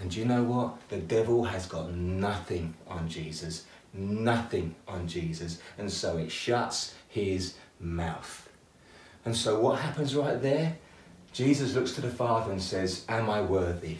And 0.00 0.14
you 0.14 0.24
know 0.24 0.42
what? 0.44 0.88
The 0.88 0.98
devil 0.98 1.44
has 1.44 1.66
got 1.66 1.92
nothing 1.92 2.74
on 2.86 3.08
Jesus. 3.08 3.64
Nothing 3.92 4.74
on 4.86 5.08
Jesus. 5.08 5.60
And 5.76 5.90
so 5.90 6.18
it 6.18 6.30
shuts 6.30 6.94
his 7.08 7.54
mouth. 7.80 8.48
And 9.24 9.36
so 9.36 9.60
what 9.60 9.80
happens 9.80 10.14
right 10.14 10.40
there? 10.40 10.76
Jesus 11.38 11.76
looks 11.76 11.92
to 11.92 12.00
the 12.00 12.10
Father 12.10 12.50
and 12.50 12.60
says, 12.60 13.04
Am 13.08 13.30
I 13.30 13.40
worthy? 13.40 13.98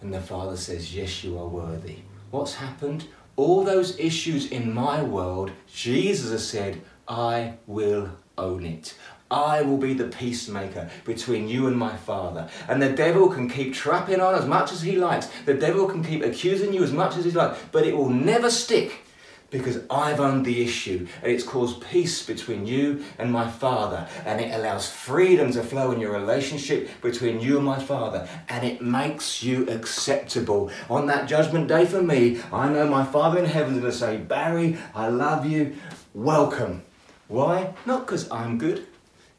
And 0.00 0.14
the 0.14 0.20
Father 0.22 0.56
says, 0.56 0.96
Yes, 0.96 1.22
you 1.22 1.38
are 1.38 1.46
worthy. 1.46 1.98
What's 2.30 2.54
happened? 2.54 3.04
All 3.36 3.64
those 3.64 3.98
issues 3.98 4.50
in 4.50 4.72
my 4.72 5.02
world, 5.02 5.50
Jesus 5.70 6.30
has 6.30 6.48
said, 6.48 6.80
I 7.06 7.56
will 7.66 8.08
own 8.38 8.64
it. 8.64 8.96
I 9.30 9.60
will 9.60 9.76
be 9.76 9.92
the 9.92 10.08
peacemaker 10.08 10.88
between 11.04 11.48
you 11.48 11.66
and 11.66 11.76
my 11.76 11.98
Father. 11.98 12.48
And 12.66 12.80
the 12.80 12.92
devil 12.92 13.28
can 13.28 13.50
keep 13.50 13.74
trapping 13.74 14.22
on 14.22 14.34
as 14.34 14.46
much 14.46 14.72
as 14.72 14.80
he 14.80 14.96
likes. 14.96 15.28
The 15.44 15.52
devil 15.52 15.86
can 15.86 16.02
keep 16.02 16.24
accusing 16.24 16.72
you 16.72 16.82
as 16.82 16.92
much 16.92 17.18
as 17.18 17.26
he 17.26 17.30
likes, 17.30 17.58
but 17.72 17.86
it 17.86 17.94
will 17.94 18.08
never 18.08 18.48
stick 18.48 19.03
because 19.54 19.78
I've 19.88 20.18
owned 20.18 20.44
the 20.44 20.64
issue 20.64 21.06
and 21.22 21.30
it's 21.30 21.44
caused 21.44 21.80
peace 21.80 22.26
between 22.26 22.66
you 22.66 23.04
and 23.18 23.30
my 23.30 23.48
Father 23.48 24.08
and 24.26 24.40
it 24.40 24.52
allows 24.52 24.90
freedom 24.90 25.52
to 25.52 25.62
flow 25.62 25.92
in 25.92 26.00
your 26.00 26.10
relationship 26.10 26.90
between 27.00 27.40
you 27.40 27.58
and 27.58 27.64
my 27.64 27.78
Father 27.78 28.28
and 28.48 28.66
it 28.66 28.82
makes 28.82 29.44
you 29.44 29.64
acceptable. 29.68 30.72
On 30.90 31.06
that 31.06 31.28
judgment 31.28 31.68
day 31.68 31.86
for 31.86 32.02
me, 32.02 32.40
I 32.52 32.68
know 32.68 32.88
my 32.88 33.04
Father 33.04 33.38
in 33.38 33.44
heaven 33.44 33.74
is 33.74 33.80
going 33.80 33.92
to 33.92 33.96
say, 33.96 34.16
Barry, 34.16 34.76
I 34.92 35.06
love 35.06 35.46
you, 35.46 35.76
welcome. 36.14 36.82
Why? 37.28 37.74
Not 37.86 38.06
because 38.06 38.28
I'm 38.32 38.58
good, 38.58 38.88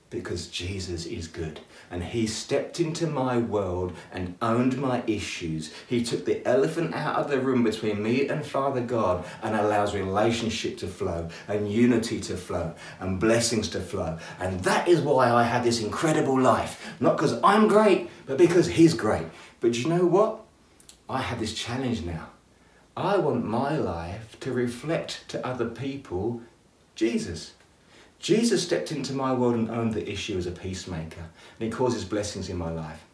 because 0.10 0.48
Jesus 0.48 1.06
is 1.06 1.28
good. 1.28 1.60
And 1.96 2.04
he 2.04 2.28
stepped 2.28 2.82
into 2.82 3.08
my 3.08 3.38
world 3.38 3.96
and 4.12 4.36
owned 4.42 4.78
my 4.78 5.02
issues. 5.08 5.72
He 5.88 6.04
took 6.04 6.26
the 6.26 6.46
elephant 6.46 6.94
out 6.94 7.16
of 7.16 7.30
the 7.30 7.40
room 7.40 7.64
between 7.64 8.04
me 8.04 8.28
and 8.28 8.46
Father 8.46 8.82
God 8.82 9.24
and 9.42 9.56
allows 9.56 9.96
relationship 9.96 10.78
to 10.80 10.88
flow 10.88 11.30
and 11.48 11.72
unity 11.72 12.20
to 12.20 12.36
flow 12.36 12.76
and 13.00 13.18
blessings 13.18 13.70
to 13.70 13.80
flow. 13.80 14.18
And 14.42 14.60
that 14.66 14.90
is 14.90 15.00
why 15.00 15.32
I 15.32 15.44
have 15.44 15.64
this 15.64 15.82
incredible 15.82 16.38
life. 16.38 16.86
Not 17.00 17.16
because 17.16 17.40
I'm 17.42 17.70
great, 17.70 18.10
but 18.26 18.38
because 18.38 18.68
he's 18.68 18.94
great. 18.94 19.28
But 19.62 19.78
you 19.78 19.88
know 19.88 20.06
what? 20.06 20.42
I 21.10 21.22
have 21.22 21.40
this 21.40 21.54
challenge 21.54 22.02
now. 22.02 22.28
I 22.98 23.20
want 23.20 23.46
my 23.46 23.78
life 23.78 24.38
to 24.42 24.52
reflect 24.52 25.30
to 25.30 25.48
other 25.48 25.70
people 25.70 26.42
Jesus. 26.96 27.54
Jesus 28.26 28.64
stepped 28.64 28.92
into 28.92 29.14
my 29.14 29.32
world 29.32 29.54
and 29.54 29.70
owned 29.70 29.94
the 29.94 30.12
issue 30.12 30.36
as 30.36 30.48
a 30.48 30.52
peacemaker, 30.52 31.22
and 31.22 31.60
he 31.60 31.70
causes 31.70 32.04
blessings 32.04 32.50
in 32.50 32.58
my 32.58 32.72
life. 32.72 33.06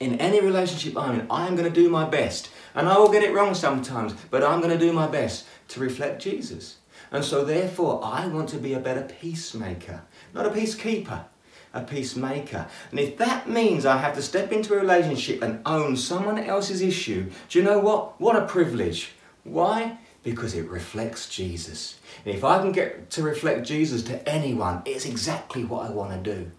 In 0.00 0.18
any 0.18 0.40
relationship 0.40 0.98
I'm 0.98 1.20
in, 1.20 1.26
I 1.30 1.46
am 1.46 1.54
going 1.54 1.72
to 1.72 1.80
do 1.82 1.88
my 1.88 2.04
best, 2.08 2.50
and 2.74 2.88
I 2.88 2.98
will 2.98 3.12
get 3.12 3.22
it 3.22 3.32
wrong 3.32 3.54
sometimes, 3.54 4.14
but 4.28 4.42
I'm 4.42 4.60
going 4.60 4.76
to 4.76 4.84
do 4.84 4.92
my 4.92 5.06
best 5.06 5.46
to 5.68 5.78
reflect 5.78 6.20
Jesus. 6.20 6.78
And 7.12 7.24
so, 7.24 7.44
therefore, 7.44 8.00
I 8.02 8.26
want 8.26 8.48
to 8.48 8.56
be 8.56 8.74
a 8.74 8.80
better 8.80 9.02
peacemaker, 9.02 10.02
not 10.34 10.44
a 10.44 10.50
peacekeeper, 10.50 11.26
a 11.72 11.82
peacemaker. 11.82 12.66
And 12.90 12.98
if 12.98 13.16
that 13.18 13.48
means 13.48 13.86
I 13.86 13.98
have 13.98 14.16
to 14.16 14.22
step 14.22 14.50
into 14.50 14.74
a 14.74 14.80
relationship 14.80 15.40
and 15.40 15.62
own 15.64 15.96
someone 15.96 16.36
else's 16.36 16.82
issue, 16.82 17.30
do 17.48 17.60
you 17.60 17.64
know 17.64 17.78
what? 17.78 18.20
What 18.20 18.34
a 18.34 18.44
privilege. 18.44 19.12
Why? 19.44 19.98
Because 20.22 20.54
it 20.54 20.68
reflects 20.68 21.28
Jesus. 21.28 21.98
And 22.24 22.34
if 22.34 22.44
I 22.44 22.58
can 22.58 22.72
get 22.72 23.10
to 23.10 23.22
reflect 23.22 23.66
Jesus 23.66 24.02
to 24.04 24.28
anyone, 24.28 24.82
it's 24.84 25.06
exactly 25.06 25.64
what 25.64 25.88
I 25.88 25.92
want 25.92 26.12
to 26.12 26.34
do. 26.34 26.50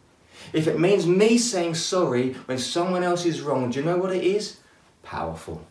If 0.53 0.67
it 0.67 0.79
means 0.79 1.05
me 1.05 1.37
saying 1.37 1.75
sorry 1.75 2.33
when 2.45 2.57
someone 2.57 3.03
else 3.03 3.25
is 3.25 3.41
wrong, 3.41 3.69
do 3.69 3.79
you 3.79 3.85
know 3.85 3.97
what 3.97 4.15
it 4.15 4.23
is? 4.23 4.57
Powerful. 5.03 5.61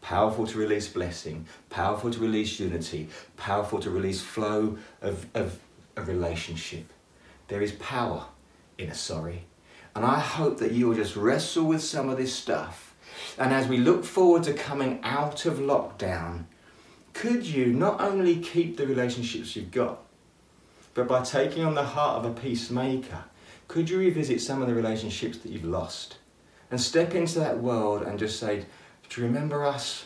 Powerful 0.00 0.46
to 0.46 0.58
release 0.58 0.88
blessing, 0.88 1.46
powerful 1.68 2.10
to 2.10 2.20
release 2.20 2.60
unity, 2.60 3.08
powerful 3.36 3.80
to 3.80 3.90
release 3.90 4.22
flow 4.22 4.78
of, 5.02 5.26
of 5.34 5.58
a 5.96 6.02
relationship. 6.02 6.86
There 7.48 7.60
is 7.60 7.72
power 7.72 8.24
in 8.78 8.88
a 8.88 8.94
sorry. 8.94 9.44
And 9.94 10.04
I 10.04 10.20
hope 10.20 10.58
that 10.58 10.72
you 10.72 10.88
will 10.88 10.94
just 10.94 11.16
wrestle 11.16 11.64
with 11.64 11.82
some 11.82 12.08
of 12.08 12.18
this 12.18 12.32
stuff. 12.32 12.94
And 13.38 13.52
as 13.52 13.66
we 13.66 13.78
look 13.78 14.04
forward 14.04 14.44
to 14.44 14.52
coming 14.52 15.00
out 15.02 15.46
of 15.46 15.58
lockdown, 15.58 16.44
could 17.20 17.46
you 17.46 17.72
not 17.72 17.98
only 17.98 18.36
keep 18.36 18.76
the 18.76 18.86
relationships 18.86 19.56
you've 19.56 19.70
got, 19.70 20.00
but 20.92 21.08
by 21.08 21.22
taking 21.22 21.64
on 21.64 21.74
the 21.74 21.82
heart 21.82 22.22
of 22.22 22.30
a 22.30 22.40
peacemaker, 22.40 23.24
could 23.68 23.88
you 23.88 23.98
revisit 23.98 24.40
some 24.42 24.60
of 24.60 24.68
the 24.68 24.74
relationships 24.74 25.38
that 25.38 25.50
you've 25.50 25.64
lost 25.64 26.18
and 26.70 26.78
step 26.78 27.14
into 27.14 27.38
that 27.38 27.58
world 27.58 28.02
and 28.02 28.18
just 28.18 28.38
say, 28.38 28.66
Do 29.08 29.20
you 29.20 29.26
remember 29.26 29.64
us? 29.64 30.04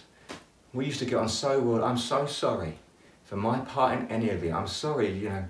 We 0.72 0.86
used 0.86 1.00
to 1.00 1.04
get 1.04 1.16
on 1.16 1.28
so 1.28 1.60
well. 1.60 1.82
I'm 1.82 1.98
so 1.98 2.26
sorry 2.26 2.78
For 3.24 3.36
my 3.36 3.58
part 3.58 3.98
in 3.98 4.06
any 4.06 4.30
of 4.30 4.44
it, 4.44 4.52
I'm 4.52 4.68
sorry, 4.68 5.10
you 5.10 5.30
know, 5.30 5.44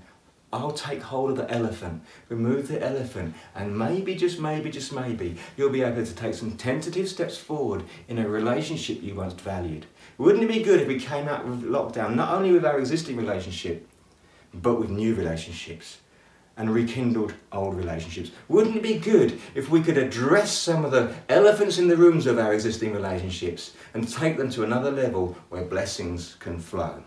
I'll 0.52 0.72
take 0.72 1.02
hold 1.02 1.30
of 1.30 1.36
the 1.36 1.50
elephant, 1.50 2.02
remove 2.28 2.66
the 2.66 2.84
elephant, 2.84 3.34
and 3.54 3.78
maybe, 3.78 4.16
just 4.16 4.40
maybe, 4.40 4.68
just 4.68 4.92
maybe, 4.92 5.36
you'll 5.56 5.70
be 5.70 5.82
able 5.82 6.04
to 6.04 6.14
take 6.14 6.34
some 6.34 6.56
tentative 6.56 7.08
steps 7.08 7.38
forward 7.38 7.84
in 8.08 8.18
a 8.18 8.28
relationship 8.28 9.00
you 9.00 9.14
once 9.14 9.34
valued. 9.34 9.86
Wouldn't 10.18 10.42
it 10.42 10.48
be 10.48 10.62
good 10.62 10.80
if 10.80 10.88
we 10.88 10.98
came 10.98 11.28
out 11.28 11.46
of 11.46 11.58
lockdown, 11.58 12.16
not 12.16 12.34
only 12.34 12.50
with 12.50 12.64
our 12.64 12.80
existing 12.80 13.16
relationship, 13.16 13.88
but 14.52 14.80
with 14.80 14.90
new 14.90 15.14
relationships 15.14 15.98
and 16.56 16.74
rekindled 16.74 17.32
old 17.52 17.76
relationships? 17.76 18.32
Wouldn't 18.48 18.76
it 18.76 18.82
be 18.82 18.98
good 18.98 19.40
if 19.54 19.70
we 19.70 19.82
could 19.82 19.98
address 19.98 20.50
some 20.50 20.84
of 20.84 20.90
the 20.90 21.14
elephants 21.28 21.78
in 21.78 21.86
the 21.86 21.96
rooms 21.96 22.26
of 22.26 22.38
our 22.40 22.52
existing 22.52 22.92
relationships 22.92 23.74
and 23.94 24.08
take 24.08 24.36
them 24.36 24.50
to 24.50 24.64
another 24.64 24.90
level 24.90 25.36
where 25.48 25.62
blessings 25.62 26.34
can 26.40 26.58
flow? 26.58 27.04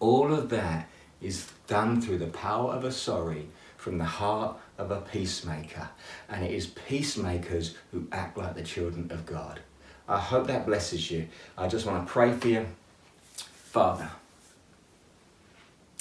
All 0.00 0.34
of 0.34 0.48
that 0.50 0.88
is 1.24 1.50
done 1.66 2.00
through 2.00 2.18
the 2.18 2.26
power 2.26 2.72
of 2.72 2.84
a 2.84 2.92
sorry 2.92 3.46
from 3.76 3.98
the 3.98 4.04
heart 4.04 4.56
of 4.78 4.90
a 4.90 5.00
peacemaker. 5.00 5.88
And 6.28 6.44
it 6.44 6.52
is 6.52 6.66
peacemakers 6.66 7.76
who 7.90 8.06
act 8.12 8.36
like 8.36 8.54
the 8.54 8.62
children 8.62 9.10
of 9.10 9.26
God. 9.26 9.60
I 10.08 10.18
hope 10.18 10.46
that 10.48 10.66
blesses 10.66 11.10
you. 11.10 11.28
I 11.56 11.68
just 11.68 11.86
want 11.86 12.06
to 12.06 12.12
pray 12.12 12.32
for 12.32 12.48
you. 12.48 12.66
Father, 13.36 14.10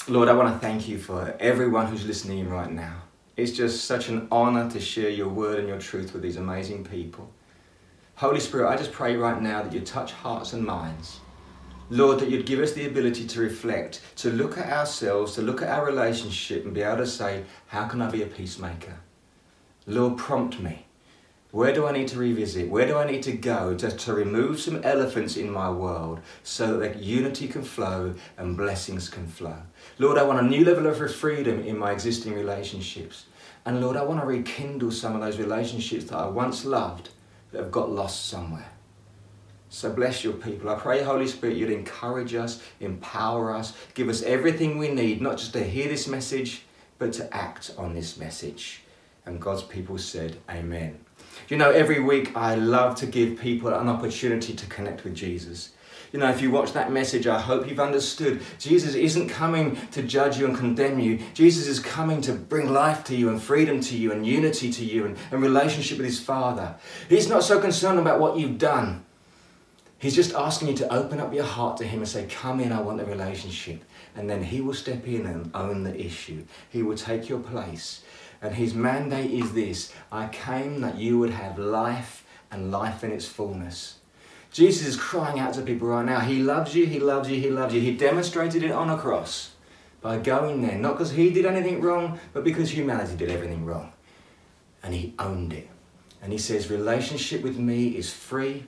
Lord, 0.07 0.27
I 0.27 0.33
want 0.33 0.53
to 0.53 0.59
thank 0.59 0.88
you 0.88 0.97
for 0.97 1.36
everyone 1.39 1.88
who's 1.88 2.05
listening 2.05 2.49
right 2.49 2.71
now. 2.71 3.03
It's 3.38 3.51
just 3.51 3.86
such 3.86 4.09
an 4.09 4.27
honor 4.31 4.69
to 4.69 4.79
share 4.79 5.09
your 5.09 5.29
word 5.29 5.59
and 5.59 5.67
your 5.67 5.79
truth 5.79 6.13
with 6.13 6.21
these 6.21 6.38
amazing 6.38 6.83
people. 6.83 7.31
Holy 8.15 8.39
Spirit, 8.39 8.69
I 8.69 8.77
just 8.77 8.91
pray 8.91 9.15
right 9.15 9.41
now 9.41 9.63
that 9.63 9.73
you 9.73 9.79
touch 9.79 10.12
hearts 10.12 10.53
and 10.53 10.63
minds. 10.63 11.19
Lord, 11.89 12.19
that 12.19 12.29
you'd 12.29 12.45
give 12.45 12.59
us 12.59 12.73
the 12.73 12.87
ability 12.87 13.27
to 13.27 13.41
reflect, 13.41 14.01
to 14.17 14.29
look 14.29 14.57
at 14.57 14.71
ourselves, 14.71 15.35
to 15.35 15.41
look 15.41 15.61
at 15.61 15.69
our 15.69 15.85
relationship 15.85 16.65
and 16.65 16.73
be 16.73 16.81
able 16.81 16.97
to 16.97 17.07
say, 17.07 17.43
How 17.67 17.87
can 17.87 18.01
I 18.01 18.09
be 18.09 18.23
a 18.23 18.27
peacemaker? 18.27 18.99
Lord, 19.85 20.17
prompt 20.17 20.59
me. 20.59 20.85
Where 21.51 21.71
do 21.71 21.85
I 21.85 21.91
need 21.91 22.07
to 22.07 22.17
revisit? 22.17 22.67
Where 22.67 22.87
do 22.87 22.97
I 22.97 23.05
need 23.05 23.21
to 23.23 23.31
go 23.31 23.75
to, 23.75 23.91
to 23.91 24.13
remove 24.13 24.59
some 24.59 24.81
elephants 24.83 25.37
in 25.37 25.51
my 25.51 25.69
world 25.69 26.19
so 26.41 26.79
that 26.79 27.03
unity 27.03 27.47
can 27.47 27.61
flow 27.61 28.15
and 28.39 28.57
blessings 28.57 29.07
can 29.07 29.27
flow? 29.27 29.57
Lord, 29.99 30.17
I 30.17 30.23
want 30.23 30.39
a 30.39 30.49
new 30.49 30.65
level 30.65 30.87
of 30.87 31.15
freedom 31.15 31.61
in 31.63 31.77
my 31.77 31.91
existing 31.91 32.33
relationships. 32.33 33.25
And 33.65 33.81
Lord, 33.81 33.97
I 33.97 34.03
want 34.03 34.19
to 34.21 34.25
rekindle 34.25 34.91
some 34.91 35.13
of 35.13 35.21
those 35.21 35.37
relationships 35.37 36.05
that 36.05 36.17
I 36.17 36.27
once 36.27 36.65
loved 36.65 37.09
that 37.51 37.59
have 37.59 37.71
got 37.71 37.91
lost 37.91 38.25
somewhere. 38.25 38.72
So 39.73 39.91
bless 39.91 40.23
your 40.23 40.33
people. 40.33 40.69
I 40.69 40.75
pray, 40.75 41.01
Holy 41.01 41.27
Spirit, 41.27 41.57
you'd 41.57 41.71
encourage 41.71 42.36
us, 42.36 42.62
empower 42.79 43.51
us, 43.51 43.73
give 43.95 44.07
us 44.07 44.21
everything 44.21 44.77
we 44.77 44.89
need, 44.89 45.19
not 45.19 45.39
just 45.39 45.53
to 45.53 45.63
hear 45.63 45.88
this 45.88 46.07
message, 46.07 46.62
but 46.99 47.12
to 47.13 47.36
act 47.36 47.73
on 47.75 47.95
this 47.95 48.15
message. 48.15 48.83
And 49.25 49.41
God's 49.41 49.63
people 49.63 49.97
said, 49.97 50.38
Amen. 50.47 50.99
You 51.49 51.57
know, 51.57 51.71
every 51.71 51.99
week 51.99 52.38
I 52.38 52.53
love 52.53 52.93
to 52.97 53.07
give 53.07 53.39
people 53.39 53.73
an 53.73 53.89
opportunity 53.89 54.53
to 54.53 54.65
connect 54.67 55.03
with 55.03 55.15
Jesus. 55.15 55.71
You 56.12 56.19
know, 56.19 56.29
if 56.29 56.39
you 56.39 56.51
watch 56.51 56.73
that 56.73 56.91
message, 56.91 57.25
I 57.25 57.41
hope 57.41 57.67
you've 57.67 57.79
understood 57.79 58.43
Jesus 58.59 58.93
isn't 58.93 59.29
coming 59.29 59.75
to 59.89 60.03
judge 60.03 60.38
you 60.38 60.45
and 60.45 60.55
condemn 60.55 60.99
you. 60.99 61.19
Jesus 61.33 61.65
is 61.65 61.79
coming 61.79 62.21
to 62.21 62.33
bring 62.33 62.71
life 62.71 63.03
to 63.05 63.15
you 63.15 63.27
and 63.29 63.41
freedom 63.41 63.81
to 63.81 63.97
you 63.97 64.12
and 64.12 64.23
unity 64.23 64.71
to 64.71 64.86
you 64.86 65.07
and, 65.07 65.17
and 65.31 65.41
relationship 65.41 65.97
with 65.97 66.05
his 66.05 66.19
Father. 66.19 66.75
He's 67.09 67.27
not 67.27 67.43
so 67.43 67.59
concerned 67.59 67.97
about 67.97 68.19
what 68.19 68.38
you've 68.38 68.59
done. 68.59 69.03
He's 70.03 70.15
just 70.15 70.35
asking 70.35 70.67
you 70.67 70.73
to 70.73 70.93
open 70.93 71.21
up 71.21 71.33
your 71.33 71.45
heart 71.45 71.77
to 71.77 71.85
Him 71.85 71.99
and 71.99 72.07
say, 72.09 72.27
Come 72.29 72.59
in, 72.59 72.73
I 72.73 72.81
want 72.81 72.99
a 72.99 73.05
relationship. 73.05 73.85
And 74.17 74.29
then 74.29 74.43
He 74.43 74.59
will 74.59 74.73
step 74.73 75.07
in 75.07 75.25
and 75.25 75.49
own 75.55 75.83
the 75.83 75.97
issue. 75.97 76.43
He 76.69 76.83
will 76.83 76.97
take 76.97 77.29
your 77.29 77.39
place. 77.39 78.03
And 78.41 78.53
His 78.53 78.73
mandate 78.73 79.31
is 79.31 79.53
this 79.53 79.93
I 80.11 80.27
came 80.27 80.81
that 80.81 80.97
you 80.97 81.19
would 81.19 81.29
have 81.29 81.57
life 81.57 82.25
and 82.51 82.69
life 82.69 83.05
in 83.05 83.13
its 83.13 83.25
fullness. 83.25 83.99
Jesus 84.51 84.85
is 84.85 84.97
crying 84.97 85.39
out 85.39 85.53
to 85.53 85.61
people 85.61 85.87
right 85.87 86.05
now. 86.05 86.19
He 86.19 86.39
loves 86.39 86.75
you, 86.75 86.85
He 86.85 86.99
loves 86.99 87.29
you, 87.29 87.39
He 87.39 87.49
loves 87.49 87.73
you. 87.73 87.79
He 87.79 87.95
demonstrated 87.95 88.61
it 88.61 88.71
on 88.71 88.89
a 88.89 88.97
cross 88.97 89.51
by 90.01 90.17
going 90.17 90.61
there, 90.61 90.77
not 90.77 90.97
because 90.97 91.11
He 91.11 91.29
did 91.29 91.45
anything 91.45 91.79
wrong, 91.79 92.19
but 92.33 92.43
because 92.43 92.71
humanity 92.71 93.15
did 93.15 93.29
everything 93.29 93.63
wrong. 93.63 93.93
And 94.83 94.93
He 94.93 95.13
owned 95.17 95.53
it. 95.53 95.69
And 96.21 96.33
He 96.33 96.37
says, 96.37 96.69
Relationship 96.69 97.41
with 97.41 97.57
me 97.57 97.95
is 97.95 98.11
free 98.11 98.65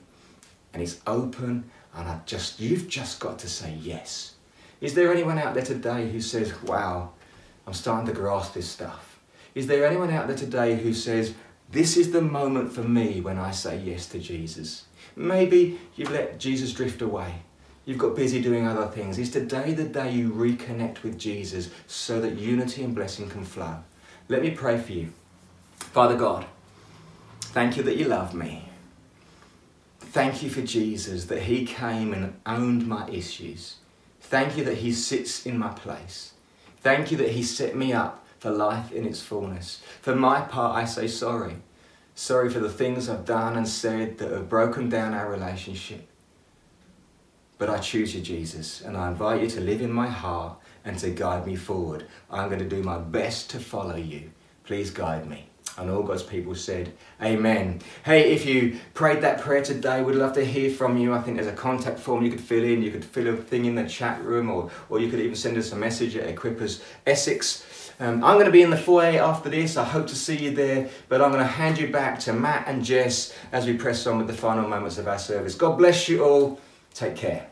and 0.75 0.83
it's 0.83 0.99
open 1.07 1.63
and 1.95 2.09
I 2.09 2.19
just 2.25 2.59
you've 2.59 2.89
just 2.89 3.21
got 3.21 3.39
to 3.39 3.47
say 3.47 3.77
yes. 3.81 4.33
Is 4.81 4.93
there 4.93 5.11
anyone 5.11 5.39
out 5.39 5.53
there 5.53 5.63
today 5.63 6.09
who 6.11 6.19
says, 6.19 6.53
"Wow, 6.63 7.11
I'm 7.65 7.73
starting 7.73 8.05
to 8.07 8.13
grasp 8.13 8.53
this 8.53 8.69
stuff"? 8.69 9.17
Is 9.55 9.67
there 9.67 9.87
anyone 9.87 10.11
out 10.11 10.27
there 10.27 10.35
today 10.35 10.75
who 10.75 10.93
says, 10.93 11.33
"This 11.71 11.95
is 11.95 12.11
the 12.11 12.21
moment 12.21 12.73
for 12.73 12.83
me 12.83 13.21
when 13.21 13.39
I 13.39 13.51
say 13.51 13.77
yes 13.77 14.05
to 14.07 14.19
Jesus"? 14.19 14.83
Maybe 15.15 15.79
you've 15.95 16.11
let 16.11 16.39
Jesus 16.39 16.73
drift 16.73 17.01
away. 17.01 17.35
You've 17.85 17.97
got 17.97 18.17
busy 18.17 18.41
doing 18.41 18.67
other 18.67 18.87
things. 18.87 19.17
Is 19.17 19.31
today 19.31 19.71
the 19.71 19.85
day 19.85 20.11
you 20.11 20.29
reconnect 20.29 21.03
with 21.03 21.17
Jesus 21.17 21.69
so 21.87 22.19
that 22.19 22.37
unity 22.37 22.83
and 22.83 22.93
blessing 22.93 23.29
can 23.29 23.45
flow? 23.45 23.77
Let 24.27 24.41
me 24.41 24.51
pray 24.51 24.77
for 24.77 24.91
you. 24.91 25.13
Father 25.77 26.17
God, 26.17 26.45
thank 27.53 27.77
you 27.77 27.83
that 27.83 27.95
you 27.95 28.05
love 28.09 28.33
me. 28.33 28.71
Thank 30.15 30.43
you 30.43 30.49
for 30.49 30.61
Jesus, 30.61 31.25
that 31.25 31.41
He 31.41 31.65
came 31.65 32.13
and 32.13 32.39
owned 32.45 32.87
my 32.87 33.05
issues. 33.09 33.75
Thank 34.21 34.55
you 34.55 34.63
that 34.63 34.77
He 34.77 34.93
sits 34.93 35.45
in 35.45 35.57
my 35.57 35.73
place. 35.73 36.31
Thank 36.77 37.11
you 37.11 37.17
that 37.17 37.31
He 37.31 37.43
set 37.43 37.75
me 37.75 37.91
up 37.91 38.25
for 38.39 38.49
life 38.49 38.93
in 38.93 39.05
its 39.05 39.21
fullness. 39.21 39.81
For 40.01 40.15
my 40.15 40.39
part, 40.39 40.77
I 40.77 40.85
say 40.85 41.09
sorry. 41.09 41.57
Sorry 42.15 42.49
for 42.49 42.59
the 42.59 42.69
things 42.69 43.09
I've 43.09 43.25
done 43.25 43.57
and 43.57 43.67
said 43.67 44.17
that 44.19 44.31
have 44.31 44.47
broken 44.47 44.87
down 44.87 45.13
our 45.13 45.29
relationship. 45.29 46.07
But 47.57 47.69
I 47.69 47.79
choose 47.79 48.15
you, 48.15 48.21
Jesus, 48.21 48.79
and 48.79 48.95
I 48.95 49.09
invite 49.09 49.41
you 49.41 49.49
to 49.49 49.59
live 49.59 49.81
in 49.81 49.91
my 49.91 50.07
heart 50.07 50.57
and 50.85 50.97
to 50.99 51.09
guide 51.09 51.45
me 51.45 51.57
forward. 51.57 52.07
I'm 52.31 52.47
going 52.47 52.59
to 52.59 52.69
do 52.69 52.81
my 52.81 52.99
best 52.99 53.49
to 53.49 53.59
follow 53.59 53.97
you. 53.97 54.31
Please 54.63 54.91
guide 54.91 55.29
me. 55.29 55.49
And 55.77 55.89
all 55.89 56.03
God's 56.03 56.23
people 56.23 56.55
said, 56.55 56.93
Amen. 57.21 57.81
Hey, 58.05 58.33
if 58.33 58.45
you 58.45 58.79
prayed 58.93 59.21
that 59.21 59.41
prayer 59.41 59.61
today, 59.61 60.01
we'd 60.01 60.15
love 60.15 60.33
to 60.33 60.45
hear 60.45 60.69
from 60.71 60.97
you. 60.97 61.13
I 61.13 61.21
think 61.21 61.37
there's 61.37 61.47
a 61.47 61.53
contact 61.53 61.99
form 61.99 62.23
you 62.23 62.31
could 62.31 62.41
fill 62.41 62.63
in. 62.63 62.81
You 62.81 62.91
could 62.91 63.03
fill 63.03 63.27
a 63.27 63.35
thing 63.35 63.65
in 63.65 63.75
the 63.75 63.87
chat 63.87 64.23
room, 64.23 64.49
or, 64.49 64.71
or 64.89 64.99
you 64.99 65.09
could 65.09 65.19
even 65.19 65.35
send 65.35 65.57
us 65.57 65.71
a 65.71 65.75
message 65.75 66.15
at 66.15 66.33
Equippers 66.33 66.81
Essex. 67.05 67.91
Um, 67.99 68.23
I'm 68.23 68.35
going 68.35 68.45
to 68.45 68.51
be 68.51 68.61
in 68.61 68.69
the 68.69 68.77
foyer 68.77 69.21
after 69.21 69.49
this. 69.49 69.77
I 69.77 69.83
hope 69.83 70.07
to 70.07 70.15
see 70.15 70.37
you 70.37 70.51
there. 70.51 70.89
But 71.09 71.21
I'm 71.21 71.31
going 71.31 71.43
to 71.43 71.47
hand 71.47 71.77
you 71.77 71.91
back 71.91 72.19
to 72.19 72.33
Matt 72.33 72.67
and 72.67 72.83
Jess 72.83 73.33
as 73.51 73.65
we 73.65 73.73
press 73.73 74.05
on 74.07 74.17
with 74.17 74.27
the 74.27 74.33
final 74.33 74.67
moments 74.67 74.97
of 74.97 75.07
our 75.07 75.19
service. 75.19 75.55
God 75.55 75.77
bless 75.77 76.07
you 76.07 76.23
all. 76.23 76.59
Take 76.93 77.15
care. 77.15 77.47